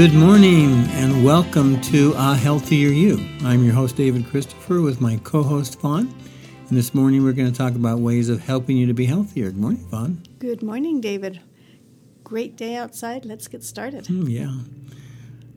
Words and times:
Good 0.00 0.14
morning 0.14 0.86
and 0.92 1.22
welcome 1.22 1.78
to 1.82 2.14
A 2.16 2.34
Healthier 2.34 2.88
You. 2.88 3.22
I'm 3.44 3.62
your 3.62 3.74
host, 3.74 3.96
David 3.96 4.26
Christopher, 4.26 4.80
with 4.80 4.98
my 4.98 5.20
co 5.24 5.42
host, 5.42 5.78
Fawn. 5.78 6.08
And 6.70 6.78
this 6.78 6.94
morning 6.94 7.22
we're 7.22 7.34
going 7.34 7.52
to 7.52 7.54
talk 7.54 7.74
about 7.74 7.98
ways 7.98 8.30
of 8.30 8.42
helping 8.42 8.78
you 8.78 8.86
to 8.86 8.94
be 8.94 9.04
healthier. 9.04 9.50
Good 9.50 9.58
morning, 9.58 9.86
Fawn. 9.90 10.22
Good 10.38 10.62
morning, 10.62 11.02
David. 11.02 11.42
Great 12.24 12.56
day 12.56 12.76
outside. 12.76 13.26
Let's 13.26 13.46
get 13.46 13.62
started. 13.62 14.04
Mm, 14.04 14.30
yeah. 14.30 14.96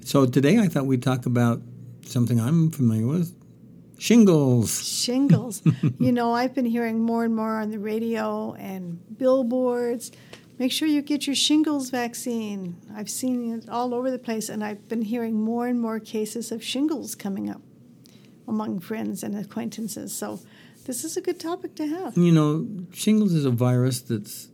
So 0.04 0.26
today 0.26 0.60
I 0.60 0.68
thought 0.68 0.88
we'd 0.88 1.02
talk 1.04 1.26
about 1.26 1.62
something 2.06 2.38
I'm 2.42 2.70
familiar 2.70 3.08
with 3.08 3.34
shingles. 3.98 4.86
Shingles. 4.86 5.62
you 6.00 6.12
know, 6.12 6.34
I've 6.34 6.54
been 6.54 6.66
hearing 6.66 7.00
more 7.00 7.24
and 7.24 7.34
more 7.34 7.62
on 7.62 7.72
the 7.72 7.80
radio 7.80 8.56
and 8.56 9.00
billboards. 9.18 10.12
Make 10.64 10.72
sure 10.72 10.88
you 10.88 11.02
get 11.02 11.28
your 11.28 11.36
shingles 11.36 11.90
vaccine. 11.90 12.78
I've 12.96 13.10
seen 13.10 13.52
it 13.52 13.68
all 13.68 13.94
over 13.94 14.10
the 14.10 14.18
place, 14.18 14.48
and 14.48 14.64
I've 14.64 14.88
been 14.88 15.02
hearing 15.02 15.42
more 15.42 15.68
and 15.68 15.78
more 15.78 16.00
cases 16.00 16.54
of 16.54 16.64
shingles 16.64 17.16
coming 17.16 17.50
up 17.50 17.62
among 18.48 18.80
friends 18.80 19.24
and 19.24 19.36
acquaintances. 19.36 20.16
So, 20.16 20.40
this 20.86 21.04
is 21.04 21.18
a 21.18 21.22
good 21.22 21.38
topic 21.38 21.76
to 21.76 21.88
have. 21.88 22.18
You 22.18 22.32
know, 22.32 22.66
shingles 22.94 23.34
is 23.34 23.44
a 23.44 23.52
virus 23.52 24.00
that's, 24.00 24.48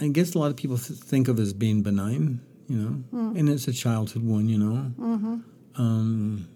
I 0.00 0.06
guess 0.06 0.36
a 0.36 0.38
lot 0.38 0.52
of 0.52 0.56
people 0.56 0.76
think 0.76 1.26
of 1.26 1.40
as 1.40 1.52
being 1.52 1.82
benign, 1.82 2.40
you 2.68 2.76
know, 2.76 3.04
mm. 3.12 3.36
and 3.36 3.48
it's 3.48 3.66
a 3.66 3.72
childhood 3.72 4.22
one, 4.22 4.48
you 4.48 4.58
know. 4.58 4.92
Mm-hmm. 5.00 5.36
Um, 5.82 6.48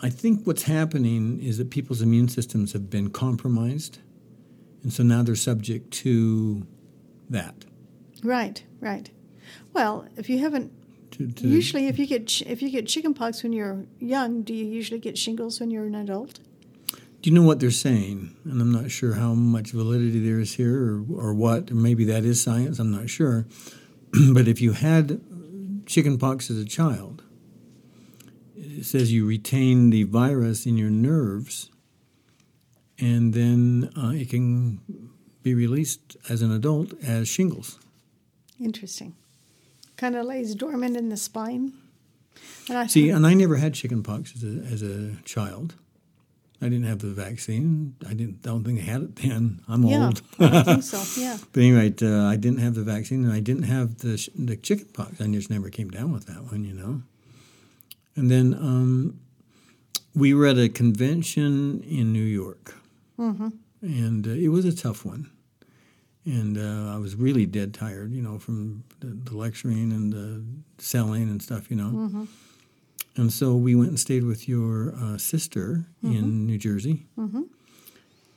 I 0.00 0.08
think 0.08 0.46
what's 0.46 0.62
happening 0.62 1.38
is 1.42 1.58
that 1.58 1.68
people's 1.68 2.00
immune 2.00 2.28
systems 2.28 2.72
have 2.72 2.88
been 2.88 3.10
compromised, 3.10 3.98
and 4.82 4.92
so 4.92 5.02
now 5.02 5.22
they're 5.22 5.36
subject 5.36 5.90
to 5.92 6.66
that. 7.30 7.64
Right, 8.22 8.62
right. 8.80 9.10
Well, 9.72 10.06
if 10.16 10.28
you 10.28 10.38
haven't, 10.38 10.72
to, 11.12 11.30
to 11.30 11.46
usually 11.46 11.88
if 11.88 11.98
you 11.98 12.06
get 12.06 12.42
if 12.42 12.62
you 12.62 12.70
get 12.70 12.86
chickenpox 12.86 13.42
when 13.42 13.52
you're 13.52 13.84
young, 13.98 14.42
do 14.42 14.54
you 14.54 14.64
usually 14.64 15.00
get 15.00 15.18
shingles 15.18 15.60
when 15.60 15.70
you're 15.70 15.84
an 15.84 15.94
adult? 15.94 16.40
Do 17.22 17.30
you 17.30 17.36
know 17.36 17.46
what 17.46 17.60
they're 17.60 17.70
saying? 17.70 18.34
And 18.44 18.60
I'm 18.60 18.72
not 18.72 18.90
sure 18.90 19.14
how 19.14 19.32
much 19.32 19.70
validity 19.70 20.18
there 20.18 20.40
is 20.40 20.54
here, 20.54 20.76
or, 20.76 21.04
or 21.14 21.34
what. 21.34 21.70
Or 21.70 21.74
maybe 21.74 22.04
that 22.06 22.24
is 22.24 22.42
science. 22.42 22.80
I'm 22.80 22.90
not 22.90 23.08
sure. 23.08 23.46
but 24.32 24.48
if 24.48 24.60
you 24.60 24.72
had 24.72 25.20
chickenpox 25.86 26.50
as 26.50 26.58
a 26.58 26.64
child, 26.64 27.22
it 28.56 28.84
says 28.84 29.12
you 29.12 29.24
retain 29.24 29.90
the 29.90 30.02
virus 30.02 30.66
in 30.66 30.76
your 30.76 30.90
nerves, 30.90 31.70
and 33.02 33.34
then 33.34 33.90
uh, 33.96 34.12
it 34.14 34.30
can 34.30 34.80
be 35.42 35.54
released 35.54 36.16
as 36.28 36.40
an 36.40 36.52
adult 36.52 36.94
as 37.02 37.28
shingles. 37.28 37.78
Interesting. 38.60 39.16
Kind 39.96 40.14
of 40.14 40.24
lays 40.24 40.54
dormant 40.54 40.96
in 40.96 41.08
the 41.08 41.16
spine. 41.16 41.72
And 42.68 42.78
I 42.78 42.86
See, 42.86 43.10
and 43.10 43.26
I 43.26 43.34
never 43.34 43.56
had 43.56 43.74
chickenpox 43.74 44.34
as 44.36 44.44
a, 44.44 44.62
as 44.72 44.82
a 44.82 45.16
child. 45.24 45.74
I 46.60 46.66
didn't 46.66 46.84
have 46.84 47.00
the 47.00 47.08
vaccine. 47.08 47.96
I 48.08 48.14
didn't. 48.14 48.38
I 48.44 48.50
don't 48.50 48.62
think 48.62 48.78
I 48.78 48.82
had 48.82 49.02
it 49.02 49.16
then. 49.16 49.62
I'm 49.66 49.82
yeah, 49.82 50.06
old. 50.06 50.22
I 50.38 50.62
think 50.62 50.84
so. 50.84 51.02
Yeah. 51.20 51.36
But 51.52 51.60
anyway, 51.60 51.92
uh, 52.00 52.26
I 52.26 52.36
didn't 52.36 52.60
have 52.60 52.76
the 52.76 52.84
vaccine, 52.84 53.24
and 53.24 53.32
I 53.32 53.40
didn't 53.40 53.64
have 53.64 53.98
the 53.98 54.28
the 54.36 54.56
chickenpox. 54.56 55.20
I 55.20 55.26
just 55.26 55.50
never 55.50 55.70
came 55.70 55.90
down 55.90 56.12
with 56.12 56.26
that 56.26 56.44
one, 56.52 56.62
you 56.64 56.72
know. 56.72 57.02
And 58.14 58.30
then 58.30 58.54
um, 58.54 59.18
we 60.14 60.34
were 60.34 60.46
at 60.46 60.56
a 60.56 60.68
convention 60.68 61.82
in 61.82 62.12
New 62.12 62.22
York, 62.22 62.76
mm-hmm. 63.22 63.48
and 63.82 64.26
uh, 64.26 64.30
it 64.30 64.48
was 64.48 64.64
a 64.64 64.74
tough 64.74 65.04
one. 65.04 65.30
And 66.24 66.56
uh, 66.56 66.94
I 66.94 66.98
was 66.98 67.16
really 67.16 67.46
dead 67.46 67.74
tired, 67.74 68.12
you 68.12 68.22
know, 68.22 68.38
from 68.38 68.84
the, 69.00 69.08
the, 69.08 69.36
lecturing 69.36 69.90
and 69.92 70.12
the 70.12 70.44
selling 70.78 71.24
and 71.24 71.42
stuff, 71.42 71.68
you 71.68 71.76
know. 71.76 71.90
Mm-hmm. 71.90 72.24
And 73.16 73.32
so 73.32 73.56
we 73.56 73.74
went 73.74 73.90
and 73.90 73.98
stayed 73.98 74.22
with 74.22 74.48
your 74.48 74.94
uh, 74.94 75.18
sister 75.18 75.86
mm-hmm. 76.04 76.16
in 76.16 76.46
New 76.46 76.58
Jersey. 76.58 77.06
Mm-hmm. 77.18 77.42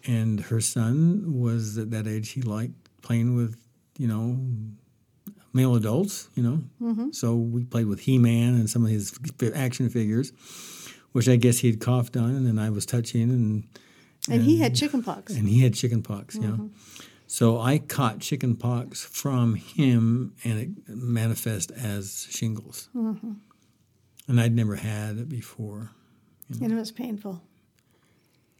And 0.07 0.39
her 0.41 0.61
son 0.61 1.39
was 1.39 1.77
at 1.77 1.91
that 1.91 2.07
age, 2.07 2.29
he 2.29 2.41
liked 2.41 2.73
playing 3.03 3.35
with, 3.35 3.55
you 3.99 4.07
know, 4.07 4.39
male 5.53 5.75
adults, 5.75 6.27
you 6.33 6.41
know. 6.41 6.63
Mm-hmm. 6.81 7.11
So 7.11 7.35
we 7.35 7.63
played 7.65 7.85
with 7.85 8.01
He 8.01 8.17
Man 8.17 8.55
and 8.55 8.69
some 8.69 8.83
of 8.83 8.89
his 8.89 9.17
action 9.53 9.89
figures, 9.89 10.33
which 11.11 11.29
I 11.29 11.35
guess 11.35 11.59
he 11.59 11.69
had 11.69 11.79
coughed 11.79 12.17
on, 12.17 12.31
and 12.31 12.47
then 12.47 12.57
I 12.57 12.69
was 12.71 12.85
touching 12.85 13.29
and. 13.29 13.67
And, 14.27 14.39
and 14.39 14.43
he 14.43 14.57
had 14.57 14.75
chickenpox. 14.75 15.33
And 15.33 15.47
he 15.47 15.61
had 15.61 15.73
chickenpox, 15.73 16.37
mm-hmm. 16.37 16.63
yeah. 16.63 16.69
So 17.27 17.59
I 17.59 17.79
caught 17.79 18.19
chickenpox 18.19 19.03
from 19.03 19.55
him, 19.55 20.35
and 20.43 20.59
it 20.59 20.69
manifest 20.87 21.71
as 21.71 22.27
shingles. 22.29 22.89
Mm-hmm. 22.95 23.33
And 24.27 24.41
I'd 24.41 24.55
never 24.55 24.75
had 24.75 25.17
it 25.17 25.29
before. 25.29 25.91
You 26.49 26.59
know? 26.59 26.65
And 26.65 26.73
it 26.73 26.79
was 26.79 26.91
painful. 26.91 27.41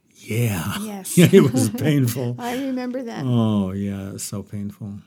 Yeah. 0.09 0.77
Yes. 0.79 1.17
yeah, 1.17 1.27
it 1.31 1.51
was 1.51 1.69
painful. 1.69 2.35
I 2.39 2.57
remember 2.65 3.03
that. 3.03 3.23
Oh, 3.25 3.71
yeah, 3.71 4.09
it 4.09 4.13
was 4.13 4.23
so 4.23 4.43
painful. 4.43 4.99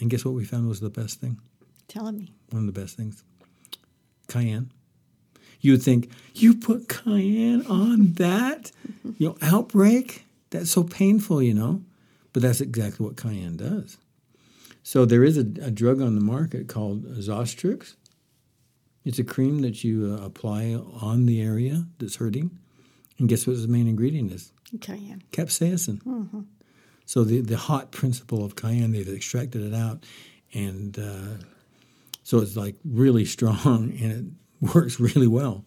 And 0.00 0.10
guess 0.10 0.24
what 0.24 0.34
we 0.34 0.44
found 0.44 0.68
was 0.68 0.80
the 0.80 0.90
best 0.90 1.20
thing? 1.20 1.40
Tell 1.88 2.10
me. 2.12 2.32
One 2.50 2.68
of 2.68 2.74
the 2.74 2.80
best 2.80 2.96
things 2.96 3.24
cayenne. 4.28 4.70
You 5.60 5.72
would 5.72 5.82
think, 5.82 6.10
you 6.34 6.54
put 6.54 6.88
cayenne 6.88 7.66
on 7.66 8.12
that? 8.14 8.70
you 9.16 9.28
know, 9.28 9.36
outbreak? 9.42 10.24
That's 10.50 10.70
so 10.70 10.84
painful, 10.84 11.42
you 11.42 11.54
know? 11.54 11.82
But 12.32 12.42
that's 12.42 12.60
exactly 12.60 13.04
what 13.04 13.16
cayenne 13.16 13.56
does. 13.56 13.98
So 14.82 15.04
there 15.04 15.24
is 15.24 15.36
a, 15.36 15.42
a 15.62 15.70
drug 15.70 16.00
on 16.00 16.14
the 16.14 16.20
market 16.20 16.68
called 16.68 17.04
Zostrix. 17.18 17.94
It's 19.04 19.18
a 19.18 19.24
cream 19.24 19.62
that 19.62 19.84
you 19.84 20.16
uh, 20.18 20.24
apply 20.24 20.74
on 20.74 21.26
the 21.26 21.42
area 21.42 21.86
that's 21.98 22.16
hurting. 22.16 22.58
And 23.18 23.28
guess 23.28 23.46
what 23.46 23.60
the 23.60 23.68
main 23.68 23.88
ingredient 23.88 24.32
is? 24.32 24.52
Cayenne. 24.80 25.22
Capsaicin. 25.32 26.02
Mm-hmm. 26.02 26.40
So 27.06 27.24
the, 27.24 27.40
the 27.40 27.56
hot 27.56 27.90
principle 27.90 28.44
of 28.44 28.54
cayenne, 28.54 28.92
they've 28.92 29.08
extracted 29.08 29.62
it 29.62 29.74
out, 29.74 30.04
and 30.52 30.98
uh, 30.98 31.42
so 32.22 32.38
it's 32.40 32.54
like 32.54 32.76
really 32.84 33.24
strong 33.36 33.94
and 34.00 34.12
it 34.12 34.24
works 34.74 34.98
really 35.00 35.26
well 35.26 35.64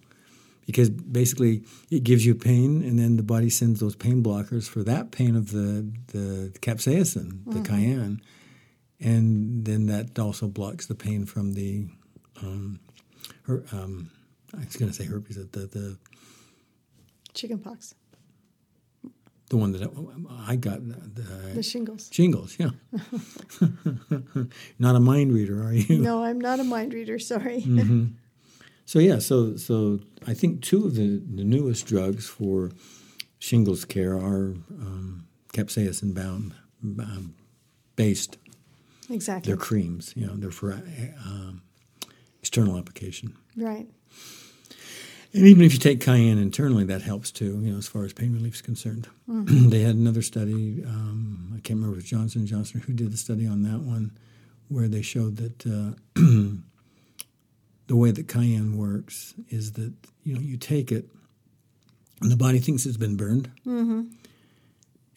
because 0.66 0.90
basically 0.90 1.63
it 1.90 2.03
gives 2.03 2.25
you 2.25 2.35
pain, 2.35 2.81
and 2.84 2.97
then 2.97 3.18
the 3.18 3.24
body 3.24 3.50
sends 3.50 3.79
those 3.79 3.96
pain 3.96 4.24
blockers 4.24 4.68
for 4.68 4.84
that 4.84 5.12
pain 5.12 5.35
of 5.35 5.52
the 5.52 5.91
the 6.07 6.52
capsaicin, 6.59 7.31
mm-hmm. 7.31 7.52
the 7.52 7.68
cayenne, 7.68 8.22
and 9.00 9.66
then 9.66 9.88
that 9.88 10.18
also 10.18 10.47
blocks 10.47 10.85
the 10.85 10.96
pain 10.96 11.25
from 11.25 11.53
the. 11.53 11.88
Um, 12.41 12.79
her, 13.44 13.63
um, 13.72 14.12
I 14.53 14.66
was 14.66 14.75
going 14.75 14.91
to 14.91 14.97
say 14.97 15.06
herpes, 15.06 15.35
the 15.35 15.68
the 15.68 15.97
chickenpox. 17.34 17.96
The 19.50 19.58
one 19.58 19.73
that 19.73 19.81
I 20.47 20.56
got. 20.56 20.79
The, 20.88 21.23
the 21.56 21.63
shingles. 21.63 22.09
Shingles, 22.09 22.56
yeah. 22.58 22.69
not 24.79 24.96
a 24.96 25.02
mind 25.02 25.34
reader, 25.34 25.62
are 25.62 25.73
you? 25.73 26.00
No, 26.00 26.23
I'm 26.23 26.40
not 26.40 26.62
a 26.62 26.63
mind 26.63 26.94
reader. 26.94 27.19
Sorry. 27.19 27.62
Mm-hmm. 27.62 28.06
So 28.86 29.00
yeah, 29.00 29.19
so 29.19 29.56
so 29.56 30.00
I 30.28 30.34
think 30.34 30.62
two 30.62 30.86
of 30.86 30.96
the, 30.96 31.22
the 31.34 31.44
newest 31.44 31.88
drugs 31.88 32.28
for 32.28 32.72
shingles 33.40 33.86
care 33.86 34.16
are 34.16 34.56
um, 34.69 35.28
capsaicin 35.53 36.14
bound 36.14 36.53
um, 36.84 37.36
based. 37.96 38.38
Exactly. 39.09 39.50
They're 39.50 39.58
creams. 39.58 40.14
You 40.16 40.28
know, 40.28 40.36
they're 40.36 40.52
for 40.52 40.73
uh, 40.73 40.78
um, 41.26 41.61
external 42.41 42.78
application. 42.78 43.35
Right. 43.55 43.88
And 45.34 45.47
even 45.47 45.64
if 45.64 45.72
you 45.73 45.79
take 45.79 46.02
cayenne 46.02 46.38
internally, 46.38 46.84
that 46.85 47.02
helps 47.02 47.32
too, 47.32 47.59
you 47.61 47.72
know, 47.72 47.78
as 47.78 47.88
far 47.88 48.03
as 48.03 48.11
pain 48.11 48.34
relief 48.34 48.55
is 48.55 48.61
concerned. 48.61 49.08
Mm-hmm. 49.29 49.70
they 49.70 49.82
had 49.82 49.96
another 49.96 50.22
study, 50.22 50.84
um, 50.85 51.53
I 51.55 51.61
can't 51.61 51.79
remember 51.79 51.97
if 51.97 52.03
it 52.03 52.03
was 52.03 52.09
Johnson 52.09 52.46
Johnson 52.46 52.82
who 52.82 52.94
did 52.94 53.14
the 53.14 53.17
study 53.17 53.47
on 53.47 53.64
that 53.64 53.79
one, 53.79 54.11
where 54.67 54.90
they 54.90 55.02
showed 55.02 55.38
that 55.38 55.66
uh, 55.66 56.22
the 57.91 57.97
way 57.97 58.09
that 58.09 58.26
cayenne 58.26 58.78
works 58.78 59.34
is 59.49 59.73
that, 59.73 59.91
you 60.23 60.34
know, 60.34 60.40
you 60.40 60.55
take 60.55 60.93
it 60.93 61.09
and 62.22 62.32
the 62.32 62.38
body 62.38 62.58
thinks 62.58 62.85
it's 62.85 62.96
been 62.96 63.17
burned. 63.17 63.52
Mm-hmm. 63.67 64.03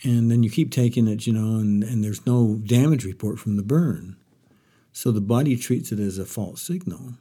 And 0.02 0.28
then 0.28 0.42
you 0.42 0.50
keep 0.50 0.72
taking 0.72 1.06
it, 1.06 1.24
you 1.24 1.32
know, 1.32 1.60
and, 1.60 1.84
and 1.84 2.02
there's 2.02 2.26
no 2.26 2.56
damage 2.56 3.04
report 3.04 3.38
from 3.38 3.56
the 3.56 3.62
burn. 3.62 4.16
So 4.92 5.12
the 5.12 5.20
body 5.20 5.54
treats 5.56 5.92
it 5.92 6.00
as 6.00 6.18
a 6.18 6.24
false 6.24 6.62
signal 6.62 7.14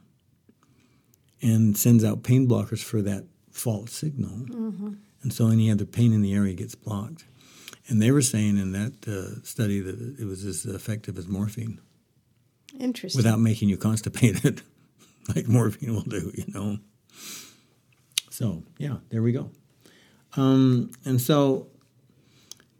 and 1.40 1.78
sends 1.78 2.02
out 2.02 2.24
pain 2.24 2.48
blockers 2.48 2.82
for 2.82 3.00
that 3.02 3.24
false 3.52 3.92
signal. 3.92 4.46
Mm-hmm. 4.48 4.94
And 5.22 5.32
so 5.32 5.50
any 5.50 5.70
other 5.70 5.84
pain 5.84 6.12
in 6.12 6.22
the 6.22 6.34
area 6.34 6.54
gets 6.54 6.74
blocked. 6.74 7.26
And 7.86 8.02
they 8.02 8.10
were 8.10 8.22
saying 8.22 8.58
in 8.58 8.72
that 8.72 9.06
uh, 9.06 9.40
study 9.44 9.78
that 9.78 10.16
it 10.18 10.24
was 10.24 10.44
as 10.44 10.66
effective 10.66 11.16
as 11.16 11.28
morphine. 11.28 11.78
Interesting. 12.80 13.20
Without 13.20 13.38
making 13.38 13.68
you 13.68 13.76
constipated, 13.76 14.62
like 15.34 15.48
morphine 15.48 15.94
will 15.94 16.02
do, 16.02 16.32
you 16.34 16.44
know. 16.48 16.78
So, 18.30 18.62
yeah, 18.78 18.96
there 19.10 19.22
we 19.22 19.32
go. 19.32 19.50
Um, 20.36 20.90
and 21.04 21.20
so, 21.20 21.68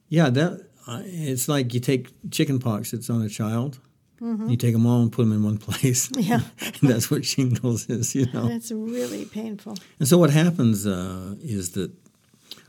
yeah, 0.09 0.29
that 0.31 0.67
uh, 0.87 1.03
it's 1.05 1.49
like 1.49 1.73
you 1.73 1.81
take 1.81 2.09
chicken 2.31 2.59
pox 2.59 2.91
that's 2.91 3.09
on 3.09 3.23
a 3.23 3.29
child, 3.29 3.79
You 4.21 4.57
take 4.57 4.73
them 4.73 4.87
all 4.87 5.03
and 5.03 5.13
put 5.13 5.23
them 5.23 5.33
in 5.33 5.43
one 5.43 5.59
place. 5.59 6.11
Yeah. 6.17 6.41
and 6.61 6.91
that's 6.91 7.11
what 7.11 7.25
shingles 7.25 7.89
is, 7.91 8.15
you 8.15 8.27
know. 8.33 8.49
It's 8.49 8.73
really 8.73 9.25
painful. 9.27 9.77
And 9.99 10.09
so 10.09 10.19
what 10.19 10.31
happens 10.31 10.87
uh, 10.87 11.35
is 11.41 11.73
that, 11.73 11.93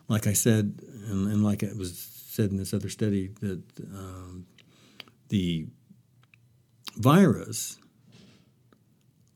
like 0.08 0.28
I 0.28 0.34
said, 0.34 0.82
and, 1.08 1.28
and 1.28 1.44
like 1.44 1.64
it 1.64 1.78
was 1.78 1.98
said 2.28 2.52
in 2.52 2.58
this 2.58 2.74
other 2.74 2.90
study, 2.90 3.30
that 3.42 3.62
um, 3.94 4.46
the 5.30 5.68
virus 6.98 7.78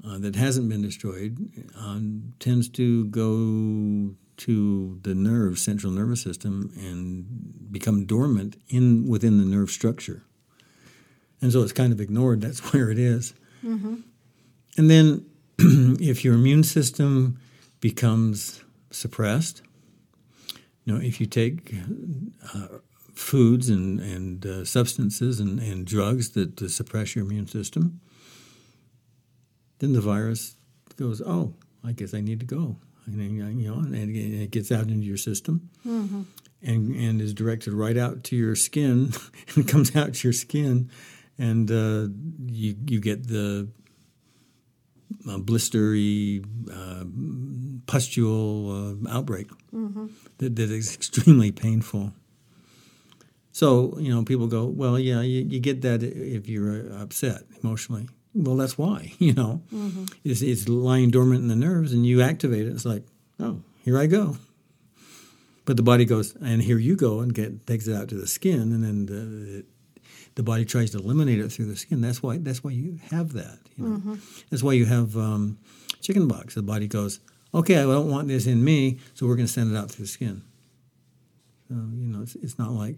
uh, 0.06 0.18
that 0.19 0.36
hasn't 0.36 0.69
been 0.69 0.81
destroyed 0.81 1.51
um, 1.78 2.34
tends 2.40 2.69
to 2.69 3.06
go 3.06 4.16
to 4.38 5.00
the 5.01 5.13
nerve, 5.13 5.60
central 5.60 5.92
nervous 5.92 6.22
system, 6.22 6.72
and 6.78 7.72
become 7.72 8.06
dormant 8.06 8.56
in 8.69 9.06
within 9.07 9.38
the 9.38 9.46
nerve 9.46 9.69
structure. 9.69 10.24
And 11.42 11.51
so 11.51 11.62
it's 11.62 11.74
kind 11.74 11.92
of 11.92 12.00
ignored. 12.00 12.42
That's 12.42 12.60
where 12.74 12.90
it 12.90 13.00
is. 13.00 13.34
And 14.78 14.90
then 14.90 15.25
if 15.60 16.24
your 16.24 16.36
immune 16.36 16.63
system 16.63 17.40
becomes 17.81 18.63
suppressed, 18.92 19.62
you 20.86 20.94
know, 20.94 21.02
if 21.02 21.19
you 21.19 21.28
take 21.28 21.75
uh, 22.54 22.68
foods 23.13 23.69
and, 23.69 24.00
and 24.00 24.45
uh, 24.45 24.66
substances 24.66 25.40
and, 25.40 25.60
and 25.60 25.86
drugs 25.86 26.31
that 26.31 26.62
uh, 26.62 26.68
suppress 26.69 27.16
your 27.16 27.25
immune 27.25 27.48
system, 27.48 28.00
then 29.80 29.94
the 29.94 30.02
virus 30.02 30.56
goes, 30.98 31.22
oh, 31.22 31.54
I 31.84 31.94
guess 31.94 32.14
I 32.14 32.22
need 32.22 32.40
to 32.42 32.46
go. 32.46 32.78
And, 33.06 33.60
you 33.62 33.72
know, 33.72 33.80
and 33.80 34.16
it 34.16 34.52
gets 34.52 34.72
out 34.72 34.84
into 34.88 35.06
your 35.06 35.18
system 35.18 35.70
and, 36.62 36.96
and 36.96 37.22
is 37.22 37.34
directed 37.34 37.74
right 37.74 37.98
out 37.98 38.24
to 38.26 38.36
your 38.36 38.56
skin 38.56 39.14
and 39.56 39.68
comes 39.68 39.96
out 39.96 40.14
to 40.16 40.28
your 40.28 40.34
skin. 40.34 40.92
And 41.38 41.72
uh, 41.72 42.10
you, 42.46 42.76
you 42.86 43.00
get 43.00 43.28
the 43.28 43.70
uh, 45.28 45.38
blistery 45.38 46.44
uh, 46.72 47.06
pustule 47.88 48.72
uh, 49.08 49.10
outbreak 49.10 49.50
that, 50.38 50.56
that 50.58 50.70
is 50.70 50.94
extremely 50.94 51.52
painful. 51.52 52.14
So, 53.52 53.98
you 54.00 54.14
know, 54.14 54.24
people 54.24 54.48
go, 54.48 54.66
well, 54.66 55.00
yeah, 55.00 55.22
you, 55.22 55.42
you 55.42 55.60
get 55.60 55.81
that 55.81 56.04
if 56.04 56.48
you're 56.48 56.92
uh, 56.94 57.02
upset 57.02 57.44
emotionally. 57.64 58.08
Well, 58.34 58.56
that's 58.56 58.78
why, 58.78 59.14
you 59.20 59.34
know. 59.34 59.62
It's, 60.24 60.42
it's 60.42 60.70
lying 60.70 61.12
dormant 61.12 61.42
in 61.42 61.48
the 61.48 61.56
nerves 61.56 61.94
and 61.94 62.06
you 62.06 62.22
activate 62.22 62.66
it. 62.68 62.72
It's 62.72 62.86
like, 62.86 63.04
oh, 63.40 63.62
here 63.84 63.98
I 63.98 64.06
go. 64.08 64.38
But 65.66 65.78
the 65.78 65.84
body 65.84 66.06
goes, 66.06 66.36
and 66.36 66.62
here 66.62 66.80
you 66.80 66.96
go, 66.96 67.20
and 67.20 67.34
get, 67.34 67.68
takes 67.68 67.88
it 67.88 67.96
out 67.96 68.10
to 68.10 68.16
the 68.16 68.26
skin, 68.26 68.72
and 68.74 68.84
then 68.84 69.06
the, 69.06 69.66
the 70.34 70.42
body 70.42 70.66
tries 70.66 70.90
to 70.92 70.98
eliminate 70.98 71.40
it 71.40 71.52
through 71.52 71.66
the 71.66 71.76
skin. 71.76 72.02
That's 72.02 72.24
why 72.24 72.38
that's 72.40 72.64
why 72.64 72.72
you 72.72 72.98
have 73.12 73.34
that. 73.34 73.60
You 73.78 73.88
know? 73.88 74.18
That's 74.50 74.64
why 74.64 74.74
you 74.74 74.86
have 74.86 75.16
um, 75.16 75.60
chickenpox. 76.02 76.56
The 76.56 76.64
body 76.64 76.88
goes, 76.88 77.20
okay, 77.54 77.78
I 77.78 77.84
don't 77.84 78.10
want 78.10 78.28
this 78.30 78.48
in 78.48 78.64
me, 78.64 78.98
so 79.14 79.28
we're 79.28 79.36
going 79.36 79.46
to 79.48 79.54
send 79.54 79.72
it 79.72 79.78
out 79.78 79.92
through 79.92 80.06
the 80.06 80.12
skin. 80.12 80.42
So 81.68 81.76
you 81.76 82.08
know, 82.08 82.24
it's, 82.24 82.36
it's 82.36 82.58
not 82.58 82.72
like 82.72 82.96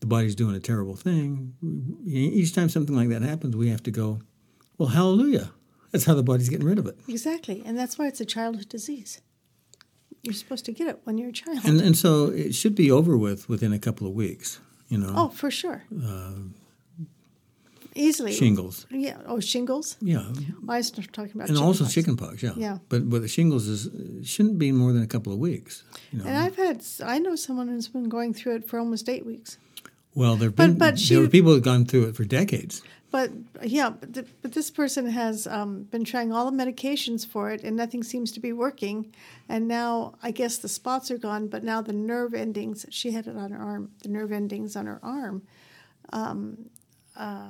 the 0.00 0.06
body's 0.06 0.34
doing 0.34 0.54
a 0.54 0.60
terrible 0.60 0.96
thing. 0.96 1.54
Each 2.06 2.54
time 2.54 2.68
something 2.68 2.94
like 2.94 3.08
that 3.08 3.22
happens, 3.22 3.56
we 3.56 3.68
have 3.68 3.82
to 3.84 3.90
go, 3.90 4.20
well, 4.76 4.88
hallelujah. 4.88 5.50
That's 5.92 6.04
how 6.04 6.14
the 6.14 6.22
body's 6.22 6.48
getting 6.48 6.66
rid 6.66 6.78
of 6.78 6.86
it. 6.86 6.98
Exactly. 7.08 7.62
And 7.64 7.78
that's 7.78 7.98
why 7.98 8.06
it's 8.06 8.20
a 8.20 8.24
childhood 8.24 8.68
disease. 8.68 9.20
You're 10.22 10.34
supposed 10.34 10.64
to 10.66 10.72
get 10.72 10.88
it 10.88 11.00
when 11.04 11.16
you're 11.16 11.30
a 11.30 11.32
child. 11.32 11.60
And 11.64 11.80
and 11.80 11.96
so 11.96 12.26
it 12.26 12.54
should 12.54 12.74
be 12.74 12.90
over 12.90 13.16
with 13.16 13.48
within 13.48 13.72
a 13.72 13.78
couple 13.78 14.06
of 14.06 14.12
weeks. 14.12 14.60
You 14.88 14.98
know, 14.98 15.12
oh, 15.14 15.28
for 15.28 15.50
sure. 15.50 15.84
Uh, 15.94 16.32
Easily. 17.94 18.32
shingles. 18.32 18.86
Yeah. 18.90 19.18
Oh, 19.26 19.40
shingles? 19.40 19.96
Yeah, 20.00 20.24
I 20.68 20.76
was 20.76 20.90
talking 20.90 21.32
about 21.34 21.48
and 21.48 21.58
also 21.58 21.84
chickenpox. 21.84 22.40
chickenpox. 22.40 22.42
Yeah, 22.42 22.52
Yeah. 22.56 22.78
But 22.88 23.08
but 23.10 23.22
the 23.22 23.28
shingles 23.28 23.66
is 23.66 23.88
shouldn't 24.28 24.58
be 24.58 24.72
more 24.72 24.92
than 24.92 25.02
a 25.02 25.06
couple 25.06 25.32
of 25.32 25.38
weeks. 25.38 25.82
You 26.12 26.18
know, 26.18 26.24
And 26.26 26.36
I've 26.38 26.56
had, 26.56 26.84
I 27.04 27.18
know 27.18 27.34
someone 27.36 27.68
who's 27.68 27.88
been 27.88 28.08
going 28.08 28.34
through 28.34 28.56
it 28.56 28.68
for 28.68 28.78
almost 28.78 29.08
eight 29.08 29.26
weeks. 29.26 29.58
Well, 30.18 30.36
there've 30.36 30.54
been 30.56 30.76
but 30.78 30.98
she- 30.98 31.14
there 31.14 31.22
were 31.22 31.28
people 31.30 31.52
who've 31.52 31.62
gone 31.72 31.84
through 31.86 32.06
it 32.08 32.16
for 32.16 32.24
decades. 32.24 32.82
But 33.10 33.30
yeah, 33.62 33.88
but, 34.00 34.12
th- 34.12 34.26
but 34.42 34.52
this 34.52 34.70
person 34.70 35.06
has 35.08 35.46
um, 35.46 35.84
been 35.84 36.04
trying 36.04 36.30
all 36.30 36.50
the 36.50 36.56
medications 36.64 37.26
for 37.26 37.50
it, 37.50 37.64
and 37.64 37.74
nothing 37.74 38.02
seems 38.02 38.30
to 38.32 38.40
be 38.40 38.52
working. 38.52 38.96
And 39.48 39.66
now 39.66 40.14
I 40.22 40.30
guess 40.30 40.58
the 40.58 40.68
spots 40.68 41.10
are 41.10 41.16
gone, 41.16 41.48
but 41.48 41.64
now 41.64 41.80
the 41.80 41.94
nerve 41.94 42.34
endings. 42.34 42.84
She 42.90 43.12
had 43.12 43.26
it 43.26 43.34
on 43.44 43.50
her 43.52 43.62
arm. 43.62 43.92
The 44.02 44.10
nerve 44.10 44.30
endings 44.30 44.76
on 44.76 44.84
her 44.86 45.00
arm 45.02 45.36
um, 46.12 46.68
uh, 47.16 47.48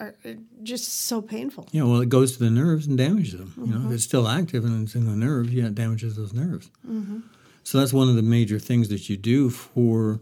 are 0.00 0.14
uh, 0.24 0.30
just 0.64 0.84
so 1.06 1.22
painful. 1.22 1.68
Yeah, 1.70 1.84
well, 1.84 2.00
it 2.00 2.08
goes 2.08 2.32
to 2.36 2.38
the 2.42 2.50
nerves 2.50 2.88
and 2.88 2.98
damages 2.98 3.38
them. 3.38 3.52
You 3.56 3.66
know, 3.66 3.76
Mm-hmm. 3.76 3.86
if 3.88 3.94
it's 3.94 4.04
still 4.04 4.26
active 4.26 4.64
and 4.64 4.82
it's 4.84 4.96
in 4.96 5.06
the 5.06 5.14
nerves, 5.26 5.50
yeah, 5.54 5.66
it 5.66 5.76
damages 5.76 6.16
those 6.16 6.32
nerves. 6.32 6.70
Mm-hmm. 6.84 7.20
So 7.62 7.78
that's 7.78 7.92
one 7.92 8.08
of 8.08 8.16
the 8.16 8.22
major 8.22 8.58
things 8.58 8.88
that 8.88 9.08
you 9.08 9.16
do 9.16 9.48
for 9.48 10.20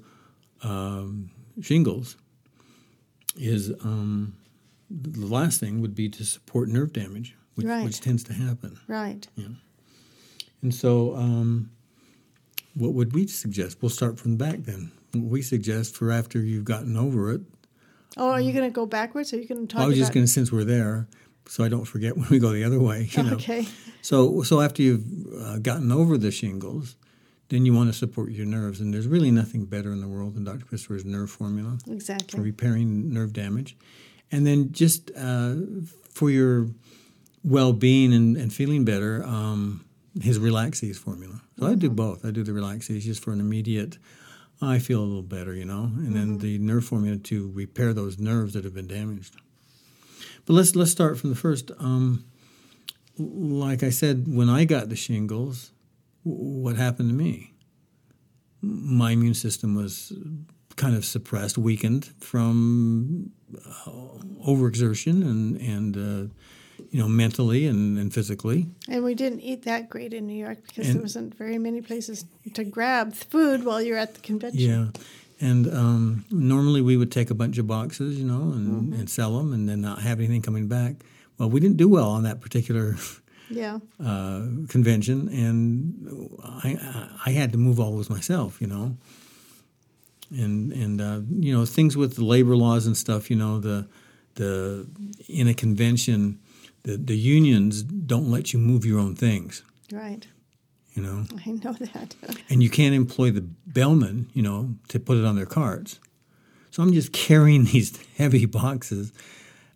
um, 0.62 1.30
shingles. 1.60 2.16
Is 3.36 3.70
um, 3.84 4.34
the 4.90 5.24
last 5.26 5.60
thing 5.60 5.80
would 5.80 5.94
be 5.94 6.08
to 6.08 6.24
support 6.24 6.68
nerve 6.68 6.92
damage, 6.92 7.36
which, 7.54 7.66
Right. 7.66 7.84
which 7.84 8.00
tends 8.00 8.24
to 8.24 8.32
happen. 8.32 8.78
Right. 8.88 9.26
Yeah. 9.36 9.46
And 10.62 10.74
so, 10.74 11.14
um, 11.14 11.70
what 12.74 12.92
would 12.92 13.12
we 13.14 13.26
suggest? 13.26 13.78
We'll 13.80 13.88
start 13.90 14.18
from 14.18 14.32
the 14.32 14.44
back 14.44 14.64
then. 14.64 14.90
What 15.12 15.30
we 15.30 15.42
suggest 15.42 15.96
for 15.96 16.10
after 16.10 16.40
you've 16.40 16.64
gotten 16.64 16.96
over 16.96 17.32
it. 17.32 17.40
Oh, 18.16 18.30
are 18.30 18.40
you 18.40 18.52
going 18.52 18.68
to 18.68 18.74
go 18.74 18.84
backwards? 18.86 19.32
Or 19.32 19.36
are 19.36 19.40
you 19.40 19.46
going 19.48 19.66
to 19.66 19.72
talk 19.72 19.82
I 19.82 19.86
was 19.86 19.96
just 19.96 20.12
going 20.12 20.26
to, 20.26 20.30
since 20.30 20.50
we're 20.50 20.64
there, 20.64 21.06
so 21.46 21.64
I 21.64 21.68
don't 21.68 21.84
forget 21.84 22.16
when 22.16 22.28
we 22.28 22.38
go 22.38 22.50
the 22.50 22.64
other 22.64 22.80
way. 22.80 23.08
You 23.12 23.22
know. 23.22 23.34
Okay. 23.34 23.66
So, 24.02 24.42
so 24.42 24.60
after 24.60 24.82
you've 24.82 25.04
uh, 25.40 25.58
gotten 25.58 25.92
over 25.92 26.18
the 26.18 26.30
shingles, 26.30 26.96
then 27.50 27.66
you 27.66 27.74
want 27.74 27.92
to 27.92 27.92
support 27.92 28.30
your 28.30 28.46
nerves. 28.46 28.80
And 28.80 28.94
there's 28.94 29.06
really 29.06 29.30
nothing 29.30 29.66
better 29.66 29.92
in 29.92 30.00
the 30.00 30.08
world 30.08 30.34
than 30.34 30.44
Dr. 30.44 30.64
Christopher's 30.64 31.04
nerve 31.04 31.30
formula 31.30 31.78
exactly. 31.88 32.38
for 32.38 32.42
repairing 32.42 33.12
nerve 33.12 33.32
damage. 33.32 33.76
And 34.32 34.46
then 34.46 34.72
just 34.72 35.10
uh, 35.16 35.56
for 36.08 36.30
your 36.30 36.68
well 37.44 37.72
being 37.72 38.14
and, 38.14 38.36
and 38.36 38.52
feeling 38.52 38.84
better, 38.84 39.24
um, 39.24 39.84
his 40.20 40.38
Relax-Eze 40.38 40.98
formula. 40.98 41.42
So 41.58 41.66
I 41.66 41.74
do 41.74 41.90
both. 41.90 42.24
I 42.24 42.30
do 42.30 42.42
the 42.42 42.52
Relax-Eze 42.52 43.04
just 43.04 43.22
for 43.22 43.32
an 43.32 43.40
immediate, 43.40 43.98
I 44.62 44.78
feel 44.78 45.00
a 45.00 45.04
little 45.04 45.22
better, 45.22 45.54
you 45.54 45.64
know, 45.64 45.84
and 45.84 46.14
then 46.14 46.38
the 46.38 46.58
nerve 46.58 46.84
formula 46.84 47.16
to 47.16 47.50
repair 47.52 47.94
those 47.94 48.18
nerves 48.18 48.52
that 48.54 48.64
have 48.64 48.74
been 48.74 48.86
damaged. 48.86 49.36
But 50.44 50.52
let's 50.52 50.76
let's 50.76 50.90
start 50.90 51.18
from 51.18 51.30
the 51.30 51.36
first. 51.36 51.70
Um, 51.78 52.24
like 53.18 53.82
I 53.82 53.90
said, 53.90 54.26
when 54.28 54.48
I 54.48 54.64
got 54.64 54.88
the 54.88 54.96
shingles, 54.96 55.72
what 56.22 56.76
happened 56.76 57.08
to 57.10 57.14
me? 57.14 57.54
My 58.62 59.12
immune 59.12 59.34
system 59.34 59.74
was 59.74 60.12
kind 60.76 60.94
of 60.96 61.04
suppressed, 61.04 61.58
weakened 61.58 62.06
from 62.20 63.30
uh, 63.56 63.90
overexertion 64.46 65.22
and 65.22 65.56
and 65.60 65.96
uh, 65.96 66.32
you 66.90 67.00
know 67.00 67.08
mentally 67.08 67.66
and, 67.66 67.98
and 67.98 68.12
physically. 68.12 68.66
And 68.88 69.02
we 69.04 69.14
didn't 69.14 69.40
eat 69.40 69.62
that 69.64 69.88
great 69.88 70.12
in 70.12 70.26
New 70.26 70.34
York 70.38 70.58
because 70.66 70.86
And- 70.88 70.96
there 70.96 71.02
wasn't 71.02 71.34
very 71.36 71.58
many 71.58 71.80
places 71.80 72.24
to 72.54 72.64
grab 72.64 73.14
food 73.14 73.64
while 73.64 73.80
you're 73.82 73.98
at 73.98 74.14
the 74.14 74.20
convention. 74.20 74.60
Yeah. 74.60 74.86
And 75.42 75.72
um, 75.72 76.24
normally 76.30 76.82
we 76.82 76.98
would 76.98 77.10
take 77.10 77.30
a 77.30 77.34
bunch 77.34 77.56
of 77.56 77.66
boxes, 77.66 78.18
you 78.18 78.26
know, 78.26 78.52
and, 78.52 78.92
and 78.92 79.08
sell 79.08 79.38
them, 79.38 79.54
and 79.54 79.66
then 79.66 79.80
not 79.80 80.02
have 80.02 80.18
anything 80.18 80.42
coming 80.42 80.68
back. 80.68 80.96
Well, 81.38 81.48
we 81.48 81.60
didn't 81.60 81.78
do 81.78 81.88
well 81.88 82.10
on 82.10 82.24
that 82.24 82.42
particular 82.42 82.96
Yeah. 83.50 83.78
uh, 83.98 84.42
convention, 84.68 85.28
and 85.28 86.28
I, 86.44 87.08
I 87.26 87.30
had 87.32 87.52
to 87.52 87.58
move 87.58 87.80
all 87.80 87.96
those 87.96 88.08
myself, 88.10 88.60
you 88.60 88.66
know. 88.68 88.96
And 90.30 90.72
and 90.72 91.00
uh, 91.00 91.20
you 91.28 91.52
know 91.52 91.66
things 91.66 91.96
with 91.96 92.14
the 92.14 92.24
labor 92.24 92.56
laws 92.56 92.86
and 92.86 92.96
stuff, 92.96 93.30
you 93.30 93.36
know 93.36 93.58
the 93.58 93.88
the 94.36 94.86
in 95.28 95.48
a 95.48 95.54
convention, 95.54 96.38
the 96.84 96.96
the 96.96 97.16
unions 97.16 97.82
don't 97.82 98.30
let 98.30 98.52
you 98.52 98.60
move 98.60 98.84
your 98.84 99.00
own 99.00 99.16
things, 99.16 99.64
Right. 99.92 100.28
you 100.94 101.02
know, 101.02 101.24
I 101.46 101.50
know 101.50 101.72
that. 101.72 102.14
and 102.48 102.62
you 102.62 102.70
can't 102.70 102.94
employ 102.94 103.32
the 103.32 103.40
bellman, 103.66 104.30
you 104.32 104.42
know, 104.42 104.74
to 104.88 105.00
put 105.00 105.16
it 105.18 105.24
on 105.24 105.34
their 105.34 105.46
carts. 105.46 105.98
So 106.70 106.84
I'm 106.84 106.92
just 106.92 107.12
carrying 107.12 107.64
these 107.72 107.98
heavy 108.16 108.46
boxes, 108.46 109.12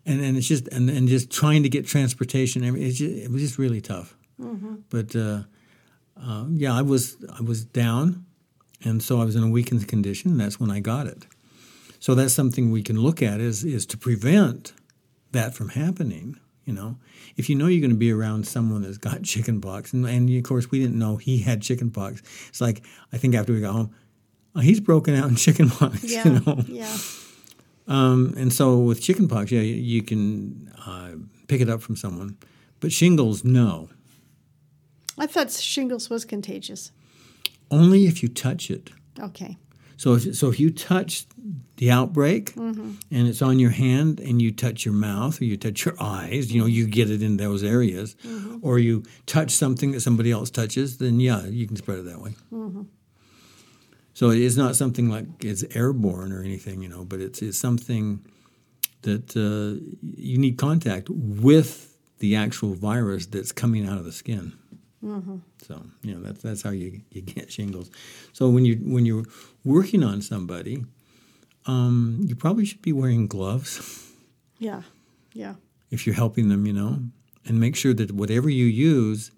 and, 0.05 0.21
and 0.21 0.37
it's 0.37 0.47
just 0.47 0.67
and, 0.69 0.89
and 0.89 1.07
just 1.07 1.31
trying 1.31 1.63
to 1.63 1.69
get 1.69 1.85
transportation. 1.87 2.63
I 2.63 2.71
mean, 2.71 2.83
It's 2.83 2.97
just, 2.97 3.15
it 3.15 3.31
was 3.31 3.41
just 3.41 3.57
really 3.57 3.81
tough. 3.81 4.15
But 4.89 5.15
uh, 5.15 5.43
uh, 6.21 6.45
yeah, 6.51 6.73
I 6.73 6.81
was 6.81 7.17
I 7.37 7.41
was 7.41 7.63
down, 7.65 8.25
and 8.83 9.01
so 9.01 9.21
I 9.21 9.25
was 9.25 9.35
in 9.35 9.43
a 9.43 9.49
weakened 9.49 9.87
condition. 9.87 10.31
And 10.31 10.39
that's 10.39 10.59
when 10.59 10.69
I 10.71 10.79
got 10.79 11.07
it. 11.07 11.25
So 11.99 12.13
that's 12.15 12.33
something 12.33 12.69
we 12.71 12.83
can 12.83 12.99
look 13.01 13.21
at 13.21 13.39
is 13.39 13.63
is 13.63 13.85
to 13.87 13.97
prevent 13.97 14.73
that 15.31 15.53
from 15.55 15.69
happening. 15.69 16.39
You 16.65 16.73
know, 16.73 16.97
if 17.37 17.47
you 17.49 17.55
know 17.55 17.67
you're 17.67 17.81
going 17.81 17.91
to 17.91 17.97
be 17.97 18.11
around 18.11 18.47
someone 18.47 18.81
that's 18.81 18.97
got 18.97 19.23
chickenpox, 19.31 19.93
and, 19.93 20.05
and 20.05 20.29
of 20.29 20.43
course 20.43 20.69
we 20.71 20.79
didn't 20.79 20.97
know 20.99 21.17
he 21.17 21.39
had 21.39 21.61
chickenpox. 21.61 22.21
It's 22.49 22.61
like 22.61 22.83
I 23.13 23.17
think 23.17 23.35
after 23.35 23.53
we 23.53 23.61
got 23.61 23.73
home, 23.73 23.95
oh, 24.55 24.59
he's 24.61 24.79
broken 24.79 25.15
out 25.15 25.29
in 25.29 25.35
chickenpox. 25.45 26.03
Yeah. 26.03 26.27
You 26.27 26.39
know, 26.45 26.63
Yeah. 26.67 26.97
Um, 27.87 28.33
and 28.37 28.51
so 28.51 28.79
with 28.79 29.01
chickenpox, 29.01 29.51
yeah, 29.51 29.61
you, 29.61 29.75
you 29.75 30.01
can 30.01 30.71
uh, 30.85 31.11
pick 31.47 31.61
it 31.61 31.69
up 31.69 31.81
from 31.81 31.95
someone, 31.95 32.37
but 32.79 32.91
shingles, 32.91 33.43
no. 33.43 33.89
I 35.17 35.27
thought 35.27 35.51
shingles 35.51 36.09
was 36.09 36.25
contagious. 36.25 36.91
Only 37.71 38.05
if 38.05 38.21
you 38.21 38.29
touch 38.29 38.69
it. 38.69 38.89
Okay. 39.19 39.57
So 39.97 40.15
if, 40.15 40.35
so 40.35 40.49
if 40.49 40.59
you 40.59 40.71
touch 40.71 41.25
the 41.77 41.89
outbreak 41.89 42.53
and 42.55 42.97
it's 43.11 43.41
on 43.41 43.59
your 43.59 43.69
hand 43.69 44.19
and 44.19 44.41
you 44.41 44.51
touch 44.51 44.83
your 44.83 44.93
mouth 44.93 45.39
or 45.39 45.45
you 45.45 45.55
touch 45.55 45.85
your 45.85 45.95
eyes, 46.01 46.51
you 46.51 46.59
know, 46.59 46.67
you 46.67 46.85
get 46.85 47.09
it 47.09 47.21
in 47.21 47.37
those 47.37 47.63
areas, 47.63 48.15
or 48.61 48.77
you 48.77 49.03
touch 49.25 49.51
something 49.51 49.91
that 49.91 50.01
somebody 50.01 50.31
else 50.31 50.49
touches, 50.49 50.97
then 50.97 51.19
yeah, 51.21 51.45
you 51.45 51.65
can 51.65 51.77
spread 51.77 51.99
it 51.99 52.05
that 52.05 52.19
way. 52.19 52.35
So 54.15 54.31
it's 54.31 54.55
not 54.55 54.75
something 54.75 55.09
like 55.09 55.25
it's 55.43 55.63
airborne 55.75 56.31
or 56.31 56.41
anything, 56.41 56.81
you 56.81 56.89
know, 56.89 57.03
but 57.05 57.19
it's, 57.19 57.41
it's 57.41 57.57
something 57.57 58.25
that 59.03 59.35
uh, 59.37 59.79
you 60.01 60.37
need 60.39 60.57
contact 60.57 61.09
with 61.09 61.95
the 62.19 62.35
actual 62.35 62.73
virus 62.73 63.25
that's 63.27 63.51
coming 63.51 63.85
out 63.87 63.97
of 63.99 64.05
the 64.05 64.11
skin. 64.13 64.53
So 65.67 65.83
you 66.01 66.15
know 66.15 66.21
that's 66.21 66.41
that's 66.41 66.63
how 66.63 66.71
you, 66.71 67.01
you 67.11 67.21
get 67.21 67.51
shingles. 67.51 67.91
So 68.33 68.49
when 68.49 68.65
you 68.65 68.75
when 68.77 69.05
you're 69.05 69.25
working 69.63 70.03
on 70.03 70.21
somebody, 70.23 70.83
um, 71.67 72.19
you 72.27 72.35
probably 72.35 72.65
should 72.65 72.81
be 72.81 72.93
wearing 72.93 73.27
gloves 73.27 73.71
Yeah. 74.57 74.81
Yeah. 75.33 75.55
if 75.91 76.07
you're 76.07 76.15
helping 76.15 76.49
them, 76.49 76.65
you 76.65 76.73
know, 76.73 76.99
and 77.45 77.59
make 77.59 77.75
sure 77.75 77.93
that 77.93 78.11
whatever 78.13 78.49
you 78.49 78.65
use 78.65 79.29